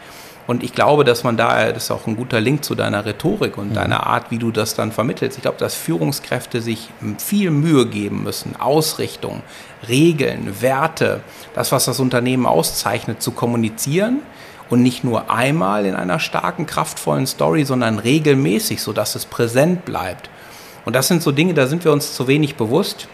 Und 0.48 0.63
ich 0.63 0.74
glaube, 0.74 1.04
dass 1.06 1.24
man 1.24 1.38
da, 1.38 1.71
das 1.71 1.86
ist 1.86 1.91
auch 1.91 2.06
ein 2.06 2.15
guter 2.15 2.39
Link 2.39 2.63
zu 2.63 2.76
deiner 2.76 3.06
Rhetorik 3.06 3.58
und 3.58 3.69
mhm. 3.69 3.74
deiner 3.74 4.06
Art, 4.06 4.30
wie 4.30 4.38
du 4.38 4.52
das 4.52 4.76
dann 4.76 4.91
vermittelst. 4.91 5.38
Ich 5.38 5.41
glaube, 5.41 5.58
dass 5.58 5.74
Führungskräfte 5.74 6.62
sich 6.62 6.89
viel 7.17 7.50
Mühe 7.50 7.88
geben 7.88 8.24
müssen, 8.24 8.56
Ausrichtung, 8.56 9.41
Regeln, 9.88 10.62
Werte, 10.62 11.21
das, 11.56 11.71
was 11.71 11.86
das 11.86 12.00
Unternehmen 12.00 12.45
auszeichnet, 12.45 13.21
zu 13.21 13.32
kommunizieren 13.32 14.19
und 14.69 14.84
nicht 14.84 15.04
nur 15.04 15.32
einmal 15.32 15.86
in 15.86 15.95
einer 15.95 16.19
starken, 16.19 16.67
kraftvollen 16.67 17.26
Story, 17.26 17.65
sondern 17.65 17.98
regelmäßig, 17.98 18.82
sodass 18.82 19.15
es 19.15 19.26
präsent 19.26 19.86
bleibt. 19.86 20.30
Und 20.86 20.95
das 20.95 21.08
sind 21.08 21.24
so 21.24 21.32
Dinge, 21.32 21.56
da 21.56 21.65
sind 21.65 21.84
wir 21.84 21.91
uns 21.91 22.13
zu 22.13 22.28
wenig 22.28 22.56
bewusst. 22.56 23.08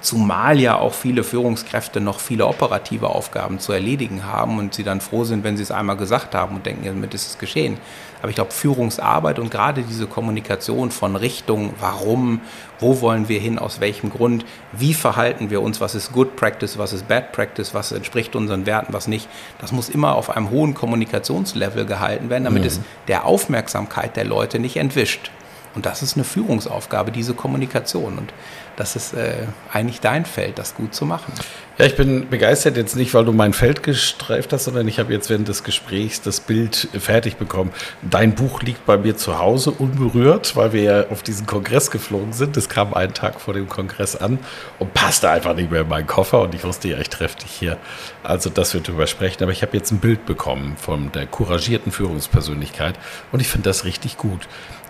Zumal 0.00 0.60
ja 0.60 0.78
auch 0.78 0.94
viele 0.94 1.24
Führungskräfte 1.24 2.00
noch 2.00 2.20
viele 2.20 2.46
operative 2.46 3.08
Aufgaben 3.08 3.58
zu 3.58 3.72
erledigen 3.72 4.24
haben 4.24 4.58
und 4.58 4.74
sie 4.74 4.84
dann 4.84 5.00
froh 5.00 5.24
sind, 5.24 5.44
wenn 5.44 5.56
sie 5.56 5.62
es 5.62 5.70
einmal 5.70 5.96
gesagt 5.96 6.34
haben 6.34 6.56
und 6.56 6.66
denken, 6.66 6.84
damit 6.84 7.14
ist 7.14 7.26
es 7.26 7.38
geschehen. 7.38 7.78
Aber 8.20 8.30
ich 8.30 8.34
glaube, 8.34 8.52
Führungsarbeit 8.52 9.38
und 9.38 9.50
gerade 9.50 9.82
diese 9.82 10.06
Kommunikation 10.06 10.90
von 10.90 11.16
Richtung, 11.16 11.74
warum, 11.80 12.40
wo 12.80 13.00
wollen 13.00 13.28
wir 13.28 13.38
hin, 13.38 13.58
aus 13.58 13.80
welchem 13.80 14.10
Grund, 14.10 14.44
wie 14.72 14.94
verhalten 14.94 15.50
wir 15.50 15.60
uns, 15.60 15.80
was 15.80 15.94
ist 15.94 16.12
Good 16.12 16.36
Practice, 16.36 16.78
was 16.78 16.92
ist 16.92 17.06
Bad 17.08 17.32
Practice, 17.32 17.74
was 17.74 17.92
entspricht 17.92 18.34
unseren 18.34 18.66
Werten, 18.66 18.92
was 18.92 19.06
nicht, 19.06 19.28
das 19.60 19.72
muss 19.72 19.88
immer 19.88 20.14
auf 20.14 20.34
einem 20.34 20.50
hohen 20.50 20.74
Kommunikationslevel 20.74 21.84
gehalten 21.84 22.30
werden, 22.30 22.44
damit 22.44 22.62
mhm. 22.62 22.68
es 22.68 22.80
der 23.08 23.26
Aufmerksamkeit 23.26 24.16
der 24.16 24.24
Leute 24.24 24.58
nicht 24.58 24.76
entwischt. 24.76 25.30
Und 25.76 25.86
das 25.86 26.02
ist 26.02 26.16
eine 26.16 26.24
Führungsaufgabe, 26.24 27.12
diese 27.12 27.34
Kommunikation. 27.34 28.18
Und 28.18 28.32
das 28.76 28.96
ist 28.96 29.12
äh, 29.12 29.46
eigentlich 29.72 30.00
dein 30.00 30.24
Feld, 30.24 30.58
das 30.58 30.74
gut 30.74 30.94
zu 30.94 31.04
machen. 31.04 31.32
Ja, 31.78 31.84
ich 31.84 31.96
bin 31.96 32.28
begeistert 32.30 32.78
jetzt 32.78 32.96
nicht, 32.96 33.12
weil 33.12 33.26
du 33.26 33.32
mein 33.32 33.52
Feld 33.52 33.82
gestreift 33.82 34.54
hast, 34.54 34.64
sondern 34.64 34.88
ich 34.88 34.98
habe 34.98 35.12
jetzt 35.12 35.28
während 35.28 35.48
des 35.48 35.64
Gesprächs 35.64 36.22
das 36.22 36.40
Bild 36.40 36.88
fertig 36.98 37.36
bekommen. 37.36 37.72
Dein 38.02 38.34
Buch 38.34 38.62
liegt 38.62 38.86
bei 38.86 38.96
mir 38.96 39.16
zu 39.16 39.38
Hause 39.38 39.70
unberührt, 39.70 40.56
weil 40.56 40.72
wir 40.72 40.82
ja 40.82 41.04
auf 41.10 41.22
diesen 41.22 41.46
Kongress 41.46 41.90
geflogen 41.90 42.32
sind. 42.32 42.56
Das 42.56 42.70
kam 42.70 42.94
einen 42.94 43.12
Tag 43.12 43.40
vor 43.40 43.52
dem 43.52 43.68
Kongress 43.68 44.16
an 44.16 44.38
und 44.78 44.94
passte 44.94 45.28
einfach 45.28 45.54
nicht 45.54 45.70
mehr 45.70 45.82
in 45.82 45.88
meinen 45.88 46.06
Koffer 46.06 46.40
und 46.40 46.54
ich 46.54 46.64
wusste 46.64 46.88
ja, 46.88 46.98
ich 46.98 47.10
treffe 47.10 47.36
dich 47.38 47.50
hier. 47.50 47.76
Also, 48.22 48.48
dass 48.48 48.72
wir 48.72 48.80
darüber 48.80 49.06
sprechen. 49.06 49.42
Aber 49.42 49.52
ich 49.52 49.62
habe 49.62 49.76
jetzt 49.76 49.92
ein 49.92 49.98
Bild 49.98 50.24
bekommen 50.24 50.76
von 50.78 51.12
der 51.12 51.26
couragierten 51.26 51.92
Führungspersönlichkeit 51.92 52.94
und 53.32 53.40
ich 53.40 53.48
finde 53.48 53.68
das 53.68 53.84
richtig 53.84 54.16
gut. 54.16 54.48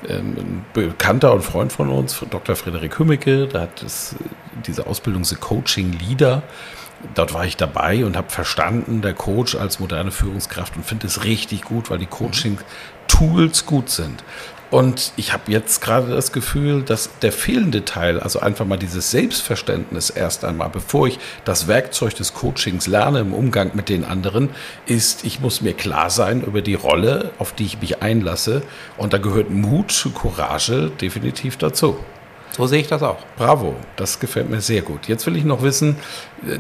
Ähm, 0.08 0.36
ein 0.36 0.66
Bekannter 0.72 1.32
und 1.32 1.42
Freund 1.42 1.72
von 1.72 1.88
uns, 1.88 2.24
Dr. 2.30 2.56
Frederik 2.56 2.98
Hümmecke, 2.98 3.46
der 3.48 3.62
hat 3.62 3.82
das, 3.82 4.16
diese 4.66 4.86
Ausbildung 4.86 5.24
The 5.24 5.36
Coaching 5.36 5.92
Leader. 5.92 6.42
Dort 7.14 7.34
war 7.34 7.44
ich 7.44 7.56
dabei 7.56 8.04
und 8.04 8.16
habe 8.16 8.30
verstanden, 8.30 9.02
der 9.02 9.14
Coach 9.14 9.54
als 9.54 9.80
moderne 9.80 10.10
Führungskraft 10.10 10.76
und 10.76 10.84
finde 10.84 11.06
es 11.06 11.24
richtig 11.24 11.62
gut, 11.62 11.90
weil 11.90 11.98
die 11.98 12.06
Coaching-Tools 13.16 13.66
gut 13.66 13.88
sind. 13.90 14.24
Und 14.68 15.12
ich 15.16 15.32
habe 15.32 15.44
jetzt 15.46 15.80
gerade 15.80 16.08
das 16.08 16.32
Gefühl, 16.32 16.82
dass 16.82 17.08
der 17.22 17.30
fehlende 17.30 17.84
Teil, 17.84 18.18
also 18.18 18.40
einfach 18.40 18.66
mal 18.66 18.76
dieses 18.76 19.12
Selbstverständnis 19.12 20.10
erst 20.10 20.44
einmal, 20.44 20.70
bevor 20.70 21.06
ich 21.06 21.20
das 21.44 21.68
Werkzeug 21.68 22.16
des 22.16 22.34
Coachings 22.34 22.88
lerne 22.88 23.20
im 23.20 23.32
Umgang 23.32 23.70
mit 23.74 23.88
den 23.88 24.04
anderen, 24.04 24.50
ist, 24.86 25.24
ich 25.24 25.40
muss 25.40 25.60
mir 25.60 25.72
klar 25.72 26.10
sein 26.10 26.42
über 26.42 26.62
die 26.62 26.74
Rolle, 26.74 27.30
auf 27.38 27.52
die 27.52 27.64
ich 27.64 27.80
mich 27.80 28.02
einlasse. 28.02 28.62
Und 28.96 29.12
da 29.12 29.18
gehört 29.18 29.50
Mut, 29.50 30.10
Courage 30.14 30.90
definitiv 31.00 31.56
dazu. 31.56 31.96
So 32.52 32.66
sehe 32.66 32.80
ich 32.80 32.88
das 32.88 33.02
auch. 33.02 33.18
Bravo, 33.36 33.74
das 33.96 34.18
gefällt 34.18 34.48
mir 34.48 34.60
sehr 34.60 34.82
gut. 34.82 35.08
Jetzt 35.08 35.26
will 35.26 35.36
ich 35.36 35.44
noch 35.44 35.62
wissen, 35.62 35.96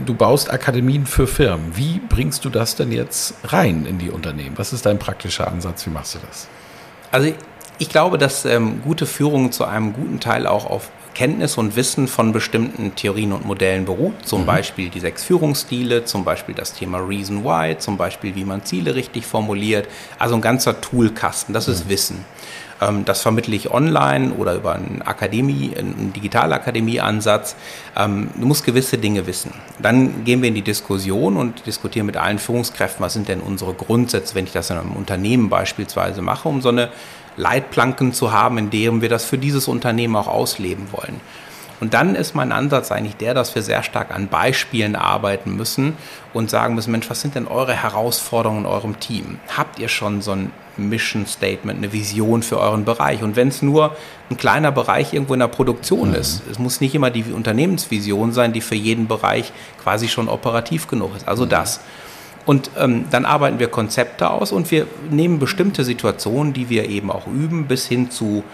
du 0.04 0.14
baust 0.14 0.50
Akademien 0.50 1.06
für 1.06 1.26
Firmen. 1.26 1.76
Wie 1.76 2.00
bringst 2.06 2.44
du 2.44 2.50
das 2.50 2.76
denn 2.76 2.92
jetzt 2.92 3.34
rein 3.44 3.86
in 3.86 3.98
die 3.98 4.10
Unternehmen? 4.10 4.58
Was 4.58 4.72
ist 4.72 4.84
dein 4.84 4.98
praktischer 4.98 5.48
Ansatz? 5.48 5.86
Wie 5.86 5.90
machst 5.90 6.14
du 6.14 6.18
das? 6.26 6.48
Also 7.12 7.32
ich 7.78 7.88
glaube, 7.88 8.18
dass 8.18 8.44
ähm, 8.44 8.82
gute 8.82 9.06
Führung 9.06 9.52
zu 9.52 9.64
einem 9.64 9.92
guten 9.92 10.20
Teil 10.20 10.46
auch 10.46 10.66
auf 10.66 10.90
Kenntnis 11.16 11.56
und 11.56 11.76
Wissen 11.76 12.08
von 12.08 12.32
bestimmten 12.32 12.94
Theorien 12.94 13.32
und 13.32 13.46
Modellen 13.46 13.86
beruht. 13.86 14.26
Zum 14.26 14.42
mhm. 14.42 14.46
Beispiel 14.46 14.90
die 14.90 15.00
sechs 15.00 15.24
Führungsstile, 15.24 16.04
zum 16.04 16.24
Beispiel 16.24 16.54
das 16.54 16.74
Thema 16.74 16.98
Reason 16.98 17.42
Why, 17.42 17.78
zum 17.78 17.96
Beispiel 17.96 18.34
wie 18.34 18.44
man 18.44 18.66
Ziele 18.66 18.94
richtig 18.94 19.24
formuliert. 19.24 19.88
Also 20.18 20.34
ein 20.34 20.42
ganzer 20.42 20.78
Toolkasten, 20.82 21.54
das 21.54 21.68
mhm. 21.68 21.72
ist 21.72 21.88
Wissen. 21.88 22.24
Ähm, 22.82 23.06
das 23.06 23.22
vermittle 23.22 23.56
ich 23.56 23.70
online 23.70 24.34
oder 24.34 24.56
über 24.56 24.74
einen 24.74 25.00
Akademie, 25.00 25.74
einen 25.74 26.12
Digitalakademie-Ansatz. 26.12 27.56
Ähm, 27.96 28.28
du 28.38 28.46
musst 28.46 28.66
gewisse 28.66 28.98
Dinge 28.98 29.26
wissen. 29.26 29.54
Dann 29.78 30.22
gehen 30.24 30.42
wir 30.42 30.50
in 30.50 30.54
die 30.54 30.60
Diskussion 30.60 31.38
und 31.38 31.66
diskutieren 31.66 32.04
mit 32.04 32.18
allen 32.18 32.38
Führungskräften, 32.38 33.02
was 33.02 33.14
sind 33.14 33.28
denn 33.28 33.40
unsere 33.40 33.72
Grundsätze, 33.72 34.34
wenn 34.34 34.44
ich 34.44 34.52
das 34.52 34.68
in 34.68 34.76
einem 34.76 34.92
Unternehmen 34.92 35.48
beispielsweise 35.48 36.20
mache, 36.20 36.46
um 36.46 36.60
so 36.60 36.68
eine 36.68 36.90
Leitplanken 37.36 38.12
zu 38.12 38.32
haben, 38.32 38.58
in 38.58 38.70
denen 38.70 39.02
wir 39.02 39.08
das 39.08 39.24
für 39.24 39.38
dieses 39.38 39.68
Unternehmen 39.68 40.16
auch 40.16 40.28
ausleben 40.28 40.88
wollen. 40.92 41.20
Und 41.80 41.92
dann 41.94 42.14
ist 42.14 42.34
mein 42.34 42.52
Ansatz 42.52 42.90
eigentlich 42.90 43.16
der, 43.16 43.34
dass 43.34 43.54
wir 43.54 43.62
sehr 43.62 43.82
stark 43.82 44.14
an 44.14 44.28
Beispielen 44.28 44.96
arbeiten 44.96 45.56
müssen 45.56 45.94
und 46.32 46.48
sagen 46.48 46.74
müssen, 46.74 46.90
Mensch, 46.90 47.10
was 47.10 47.20
sind 47.20 47.34
denn 47.34 47.46
eure 47.46 47.74
Herausforderungen 47.74 48.60
in 48.60 48.66
eurem 48.66 48.98
Team? 48.98 49.38
Habt 49.54 49.78
ihr 49.78 49.88
schon 49.88 50.22
so 50.22 50.32
ein 50.32 50.52
Mission 50.78 51.26
Statement, 51.26 51.78
eine 51.78 51.92
Vision 51.92 52.42
für 52.42 52.58
euren 52.58 52.86
Bereich? 52.86 53.22
Und 53.22 53.36
wenn 53.36 53.48
es 53.48 53.60
nur 53.60 53.94
ein 54.30 54.38
kleiner 54.38 54.72
Bereich 54.72 55.12
irgendwo 55.12 55.34
in 55.34 55.40
der 55.40 55.48
Produktion 55.48 56.10
mhm. 56.10 56.14
ist, 56.14 56.42
es 56.50 56.58
muss 56.58 56.80
nicht 56.80 56.94
immer 56.94 57.10
die 57.10 57.24
Unternehmensvision 57.24 58.32
sein, 58.32 58.54
die 58.54 58.62
für 58.62 58.74
jeden 58.74 59.06
Bereich 59.06 59.52
quasi 59.82 60.08
schon 60.08 60.28
operativ 60.28 60.88
genug 60.88 61.14
ist. 61.14 61.28
Also 61.28 61.44
mhm. 61.44 61.50
das. 61.50 61.80
Und 62.46 62.70
ähm, 62.78 63.06
dann 63.10 63.24
arbeiten 63.24 63.58
wir 63.58 63.68
Konzepte 63.68 64.30
aus 64.30 64.52
und 64.52 64.70
wir 64.70 64.86
nehmen 65.10 65.38
bestimmte 65.38 65.84
Situationen, 65.84 66.52
die 66.52 66.70
wir 66.70 66.88
eben 66.88 67.10
auch 67.10 67.26
üben, 67.26 67.66
bis 67.66 67.86
hin 67.86 68.10
zu 68.10 68.44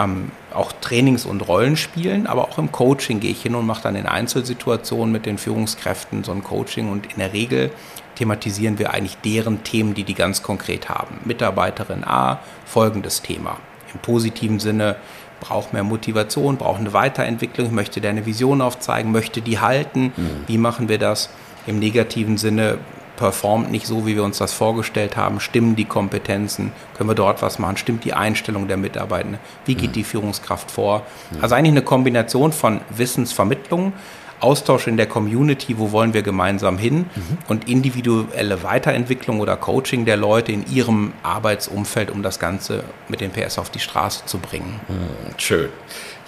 ähm, 0.00 0.30
auch 0.54 0.72
Trainings- 0.80 1.26
und 1.26 1.46
Rollenspielen, 1.46 2.26
aber 2.26 2.48
auch 2.48 2.58
im 2.58 2.72
Coaching 2.72 3.20
gehe 3.20 3.30
ich 3.30 3.42
hin 3.42 3.54
und 3.54 3.66
mache 3.66 3.82
dann 3.82 3.94
in 3.94 4.06
Einzelsituationen 4.06 5.12
mit 5.12 5.26
den 5.26 5.36
Führungskräften 5.36 6.24
so 6.24 6.32
ein 6.32 6.42
Coaching 6.42 6.90
und 6.90 7.12
in 7.12 7.18
der 7.18 7.34
Regel 7.34 7.70
thematisieren 8.16 8.78
wir 8.78 8.92
eigentlich 8.92 9.18
deren 9.18 9.64
Themen, 9.64 9.94
die 9.94 10.04
die 10.04 10.14
ganz 10.14 10.42
konkret 10.42 10.88
haben. 10.88 11.20
Mitarbeiterin 11.24 12.04
A, 12.04 12.40
folgendes 12.64 13.22
Thema. 13.22 13.58
Im 13.92 14.00
positiven 14.00 14.60
Sinne, 14.60 14.96
braucht 15.40 15.72
mehr 15.72 15.82
Motivation, 15.82 16.56
braucht 16.56 16.80
eine 16.80 16.92
Weiterentwicklung, 16.92 17.74
möchte 17.74 18.00
der 18.00 18.10
eine 18.10 18.26
Vision 18.26 18.60
aufzeigen, 18.60 19.10
möchte 19.10 19.40
die 19.40 19.58
halten, 19.58 20.12
mhm. 20.16 20.44
wie 20.46 20.58
machen 20.58 20.88
wir 20.88 20.98
das? 20.98 21.30
Im 21.66 21.78
negativen 21.80 22.38
Sinne, 22.38 22.78
performt 23.22 23.70
nicht 23.70 23.86
so, 23.86 24.04
wie 24.04 24.16
wir 24.16 24.24
uns 24.24 24.38
das 24.38 24.52
vorgestellt 24.52 25.16
haben, 25.16 25.38
stimmen 25.38 25.76
die 25.76 25.84
Kompetenzen, 25.84 26.72
können 26.96 27.08
wir 27.08 27.14
dort 27.14 27.40
was 27.40 27.60
machen, 27.60 27.76
stimmt 27.76 28.04
die 28.04 28.14
Einstellung 28.14 28.66
der 28.66 28.76
Mitarbeiter, 28.76 29.38
wie 29.64 29.76
geht 29.76 29.90
mhm. 29.90 29.92
die 29.92 30.02
Führungskraft 30.02 30.72
vor. 30.72 31.06
Also 31.40 31.54
eigentlich 31.54 31.70
eine 31.70 31.82
Kombination 31.82 32.50
von 32.50 32.80
Wissensvermittlung, 32.90 33.92
Austausch 34.40 34.88
in 34.88 34.96
der 34.96 35.06
Community, 35.06 35.78
wo 35.78 35.92
wollen 35.92 36.14
wir 36.14 36.22
gemeinsam 36.22 36.78
hin 36.78 37.06
mhm. 37.14 37.38
und 37.46 37.68
individuelle 37.68 38.64
Weiterentwicklung 38.64 39.38
oder 39.38 39.56
Coaching 39.56 40.04
der 40.04 40.16
Leute 40.16 40.50
in 40.50 40.66
ihrem 40.68 41.12
Arbeitsumfeld, 41.22 42.10
um 42.10 42.24
das 42.24 42.40
Ganze 42.40 42.82
mit 43.06 43.20
den 43.20 43.30
PS 43.30 43.60
auf 43.60 43.70
die 43.70 43.78
Straße 43.78 44.26
zu 44.26 44.38
bringen. 44.38 44.80
Mhm, 44.88 45.38
schön. 45.38 45.68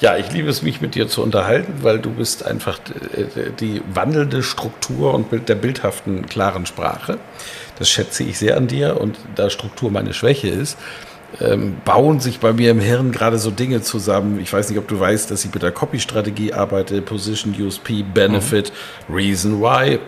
Ja, 0.01 0.17
ich 0.17 0.33
liebe 0.33 0.49
es, 0.49 0.63
mich 0.63 0.81
mit 0.81 0.95
dir 0.97 1.09
zu 1.09 1.23
unterhalten, 1.23 1.75
weil 1.83 1.99
du 1.99 2.11
bist 2.11 2.45
einfach 2.45 2.79
äh, 2.79 3.51
die 3.61 3.81
wandelnde 3.93 4.43
Struktur 4.43 5.15
und 5.15 5.27
der 5.49 5.55
bildhaften, 5.55 6.27
klaren 6.27 6.67
Sprache. 6.67 7.19
Das 7.79 7.89
schätze 7.89 8.25
ich 8.25 8.39
sehr 8.39 8.57
an 8.57 8.67
dir 8.67 9.01
und 9.01 9.19
da 9.35 9.51
Struktur 9.51 9.91
meine 9.91 10.13
Schwäche 10.13 10.49
ist, 10.49 10.79
ähm, 11.41 11.77
bauen 11.85 12.21
sich 12.21 12.41
bei 12.41 12.53
mir 12.53 12.71
im 12.71 12.81
Hirn 12.81 13.13
gerade 13.13 13.39
so 13.39 13.51
Dinge 13.51 13.83
zusammen. 13.83 14.41
Ich 14.41 14.53
weiß 14.53 14.69
nicht, 14.69 14.79
ob 14.79 14.89
du 14.89 14.99
weißt, 14.99 15.31
dass 15.31 15.45
ich 15.45 15.53
mit 15.53 15.63
der 15.63 15.73
Copy-Strategie 15.73 16.53
arbeite, 16.53 17.01
Position, 17.03 17.55
USP, 17.59 18.03
Benefit, 18.03 18.73
mhm. 19.09 19.15
Reason 19.15 19.61
Why, 19.61 19.99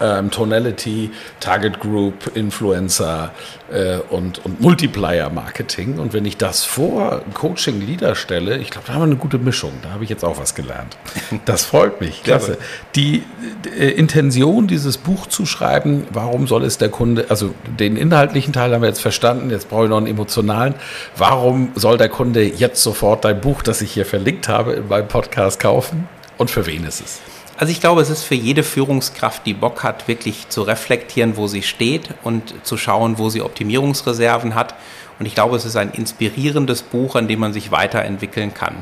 ähm, 0.00 0.30
Tonality, 0.30 1.10
Target 1.40 1.80
Group, 1.80 2.34
Influencer 2.34 3.30
äh, 3.70 3.98
und, 4.10 4.44
und 4.44 4.60
Multiplier-Marketing. 4.60 5.98
Und 5.98 6.12
wenn 6.12 6.24
ich 6.24 6.36
das 6.36 6.64
vor 6.64 7.22
Coaching 7.34 7.80
Leader 7.80 8.14
stelle, 8.14 8.58
ich 8.58 8.70
glaube, 8.70 8.86
da 8.86 8.94
haben 8.94 9.00
wir 9.02 9.06
eine 9.06 9.16
gute 9.16 9.38
Mischung. 9.38 9.72
Da 9.82 9.90
habe 9.90 10.04
ich 10.04 10.10
jetzt 10.10 10.24
auch 10.24 10.38
was 10.38 10.54
gelernt. 10.54 10.96
Das 11.46 11.64
freut 11.64 12.00
mich. 12.00 12.22
Klasse. 12.22 12.58
Die, 12.94 13.22
die 13.64 13.68
äh, 13.68 13.90
Intention, 13.90 14.66
dieses 14.66 14.98
Buch 14.98 15.26
zu 15.26 15.46
schreiben, 15.46 16.06
warum 16.12 16.46
soll 16.46 16.64
es 16.64 16.78
der 16.78 16.88
Kunde, 16.88 17.26
also 17.28 17.54
den 17.78 17.96
inhaltlichen 17.96 18.52
Teil 18.52 18.72
haben 18.72 18.82
wir 18.82 18.88
jetzt 18.88 19.00
verstanden, 19.00 19.50
jetzt 19.50 19.68
brauche 19.68 19.84
ich 19.84 19.90
noch 19.90 19.96
einen 19.96 20.06
emotionalen. 20.06 20.74
Warum 21.16 21.72
soll 21.74 21.98
der 21.98 22.08
Kunde 22.08 22.44
jetzt 22.44 22.82
sofort 22.82 23.24
dein 23.24 23.40
Buch, 23.40 23.62
das 23.62 23.80
ich 23.80 23.92
hier 23.92 24.06
verlinkt 24.06 24.48
habe, 24.48 24.72
in 24.72 24.88
meinem 24.88 25.08
Podcast 25.08 25.60
kaufen? 25.60 26.08
Und 26.36 26.50
für 26.50 26.66
wen 26.66 26.84
ist 26.84 27.00
es? 27.00 27.20
Also 27.60 27.72
ich 27.72 27.80
glaube, 27.80 28.00
es 28.00 28.08
ist 28.08 28.22
für 28.22 28.34
jede 28.34 28.62
Führungskraft, 28.62 29.44
die 29.44 29.52
Bock 29.52 29.82
hat, 29.82 30.08
wirklich 30.08 30.48
zu 30.48 30.62
reflektieren, 30.62 31.36
wo 31.36 31.46
sie 31.46 31.60
steht 31.60 32.08
und 32.24 32.54
zu 32.64 32.78
schauen, 32.78 33.18
wo 33.18 33.28
sie 33.28 33.42
Optimierungsreserven 33.42 34.54
hat. 34.54 34.74
Und 35.18 35.26
ich 35.26 35.34
glaube, 35.34 35.56
es 35.56 35.66
ist 35.66 35.76
ein 35.76 35.90
inspirierendes 35.90 36.80
Buch, 36.80 37.16
an 37.16 37.28
dem 37.28 37.40
man 37.40 37.52
sich 37.52 37.70
weiterentwickeln 37.70 38.54
kann. 38.54 38.76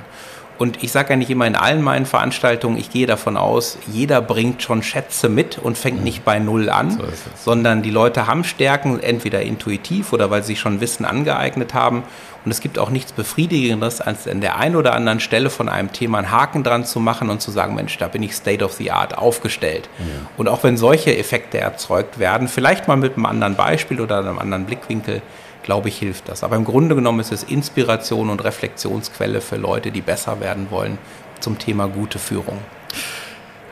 Und 0.58 0.82
ich 0.82 0.90
sage 0.90 1.10
ja 1.10 1.16
nicht 1.16 1.30
immer 1.30 1.46
in 1.46 1.54
allen 1.54 1.82
meinen 1.82 2.04
Veranstaltungen, 2.04 2.76
ich 2.76 2.90
gehe 2.90 3.06
davon 3.06 3.36
aus, 3.36 3.78
jeder 3.86 4.20
bringt 4.20 4.60
schon 4.62 4.82
Schätze 4.82 5.28
mit 5.28 5.56
und 5.58 5.78
fängt 5.78 6.02
nicht 6.02 6.24
bei 6.24 6.40
Null 6.40 6.68
an, 6.68 6.90
so 6.90 7.04
sondern 7.36 7.82
die 7.82 7.90
Leute 7.90 8.26
haben 8.26 8.42
Stärken, 8.42 9.00
entweder 9.00 9.40
intuitiv 9.42 10.12
oder 10.12 10.30
weil 10.30 10.42
sie 10.42 10.56
schon 10.56 10.80
Wissen 10.80 11.04
angeeignet 11.04 11.74
haben. 11.74 12.02
Und 12.44 12.50
es 12.50 12.60
gibt 12.60 12.78
auch 12.78 12.90
nichts 12.90 13.12
Befriedigendes, 13.12 14.00
als 14.00 14.26
an 14.26 14.40
der 14.40 14.56
einen 14.56 14.74
oder 14.74 14.94
anderen 14.94 15.20
Stelle 15.20 15.50
von 15.50 15.68
einem 15.68 15.92
Thema 15.92 16.18
einen 16.18 16.30
Haken 16.30 16.62
dran 16.64 16.84
zu 16.84 16.98
machen 16.98 17.30
und 17.30 17.40
zu 17.40 17.50
sagen, 17.50 17.74
Mensch, 17.74 17.98
da 17.98 18.08
bin 18.08 18.22
ich 18.22 18.34
State 18.34 18.64
of 18.64 18.72
the 18.72 18.90
Art 18.90 19.16
aufgestellt. 19.18 19.88
Ja. 19.98 20.04
Und 20.36 20.48
auch 20.48 20.64
wenn 20.64 20.76
solche 20.76 21.16
Effekte 21.16 21.58
erzeugt 21.58 22.18
werden, 22.18 22.48
vielleicht 22.48 22.88
mal 22.88 22.96
mit 22.96 23.14
einem 23.16 23.26
anderen 23.26 23.54
Beispiel 23.54 24.00
oder 24.00 24.18
einem 24.18 24.38
anderen 24.38 24.64
Blickwinkel, 24.64 25.22
glaube 25.68 25.90
ich, 25.90 25.98
hilft 25.98 26.30
das. 26.30 26.44
Aber 26.44 26.56
im 26.56 26.64
Grunde 26.64 26.94
genommen 26.94 27.20
ist 27.20 27.30
es 27.30 27.42
Inspiration 27.42 28.30
und 28.30 28.42
Reflexionsquelle 28.42 29.42
für 29.42 29.56
Leute, 29.56 29.90
die 29.90 30.00
besser 30.00 30.40
werden 30.40 30.70
wollen 30.70 30.96
zum 31.40 31.58
Thema 31.58 31.88
gute 31.88 32.18
Führung. 32.18 32.56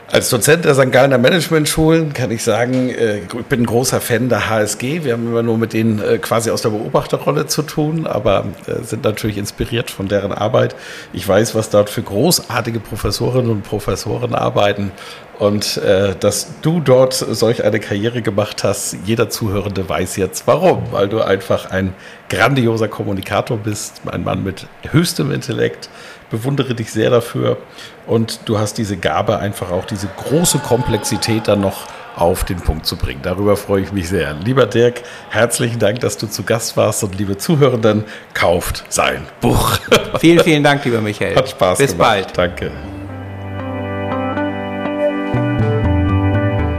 Als 0.09 0.29
Dozent 0.29 0.63
der 0.63 0.73
St. 0.73 0.89
Gallener 0.89 1.17
Management-Schulen 1.17 2.13
kann 2.13 2.31
ich 2.31 2.41
sagen, 2.41 2.89
äh, 2.89 3.17
ich 3.17 3.45
bin 3.49 3.63
ein 3.63 3.65
großer 3.65 3.99
Fan 3.99 4.29
der 4.29 4.49
HSG. 4.49 5.03
Wir 5.03 5.13
haben 5.13 5.27
immer 5.27 5.43
nur 5.43 5.57
mit 5.57 5.73
denen 5.73 6.01
äh, 6.01 6.17
quasi 6.17 6.49
aus 6.49 6.61
der 6.61 6.69
Beobachterrolle 6.69 7.47
zu 7.47 7.61
tun, 7.61 8.07
aber 8.07 8.45
äh, 8.67 8.83
sind 8.85 9.03
natürlich 9.03 9.37
inspiriert 9.37 9.91
von 9.91 10.07
deren 10.07 10.31
Arbeit. 10.31 10.77
Ich 11.11 11.27
weiß, 11.27 11.55
was 11.55 11.71
dort 11.71 11.89
für 11.89 12.03
großartige 12.03 12.79
Professorinnen 12.79 13.51
und 13.51 13.63
Professoren 13.63 14.33
arbeiten 14.33 14.91
und 15.39 15.79
dass 16.19 16.47
du 16.63 16.79
dort 16.79 17.13
solch 17.13 17.63
eine 17.63 17.79
Karriere 17.79 18.23
gemacht 18.23 18.63
hast, 18.63 18.97
jeder 19.05 19.29
Zuhörende 19.29 19.87
weiß 19.87 20.15
jetzt 20.15 20.47
warum. 20.47 20.81
Weil 20.89 21.09
du 21.09 21.21
einfach 21.21 21.69
ein 21.69 21.93
grandioser 22.27 22.87
Kommunikator 22.87 23.57
bist, 23.57 24.01
ein 24.07 24.23
Mann 24.23 24.43
mit 24.43 24.65
höchstem 24.89 25.31
Intellekt. 25.31 25.89
Bewundere 26.29 26.75
dich 26.75 26.91
sehr 26.91 27.09
dafür. 27.09 27.57
Und 28.05 28.41
du 28.45 28.59
hast 28.59 28.77
diese 28.77 28.97
Gabe, 28.97 29.39
einfach 29.39 29.71
auch 29.71 29.85
diese 29.85 30.07
große 30.07 30.59
Komplexität 30.59 31.47
dann 31.47 31.61
noch 31.61 31.87
auf 32.17 32.43
den 32.43 32.57
Punkt 32.57 32.85
zu 32.85 32.97
bringen. 32.97 33.21
Darüber 33.21 33.55
freue 33.55 33.83
ich 33.83 33.91
mich 33.91 34.09
sehr. 34.09 34.33
Lieber 34.43 34.65
Dirk, 34.65 35.03
herzlichen 35.29 35.79
Dank, 35.79 35.99
dass 35.99 36.17
du 36.17 36.27
zu 36.27 36.43
Gast 36.43 36.75
warst 36.75 37.03
und 37.03 37.17
liebe 37.17 37.37
Zuhörenden, 37.37 38.03
kauft 38.33 38.83
sein 38.89 39.27
Buch. 39.39 39.77
Vielen, 40.19 40.39
vielen 40.39 40.63
Dank, 40.63 40.83
lieber 40.83 41.01
Michael. 41.01 41.35
Hat 41.35 41.49
Spaß 41.49 41.77
Bis 41.77 41.91
gemacht. 41.91 42.33
bald. 42.33 42.37
Danke. 42.37 42.71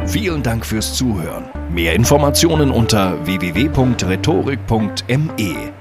Vielen 0.07 0.43
Dank 0.43 0.67
fürs 0.67 0.95
Zuhören. 0.95 1.45
Mehr 1.71 1.95
Informationen 1.95 2.71
unter 2.71 3.25
www.rhetorik.me. 3.27 5.78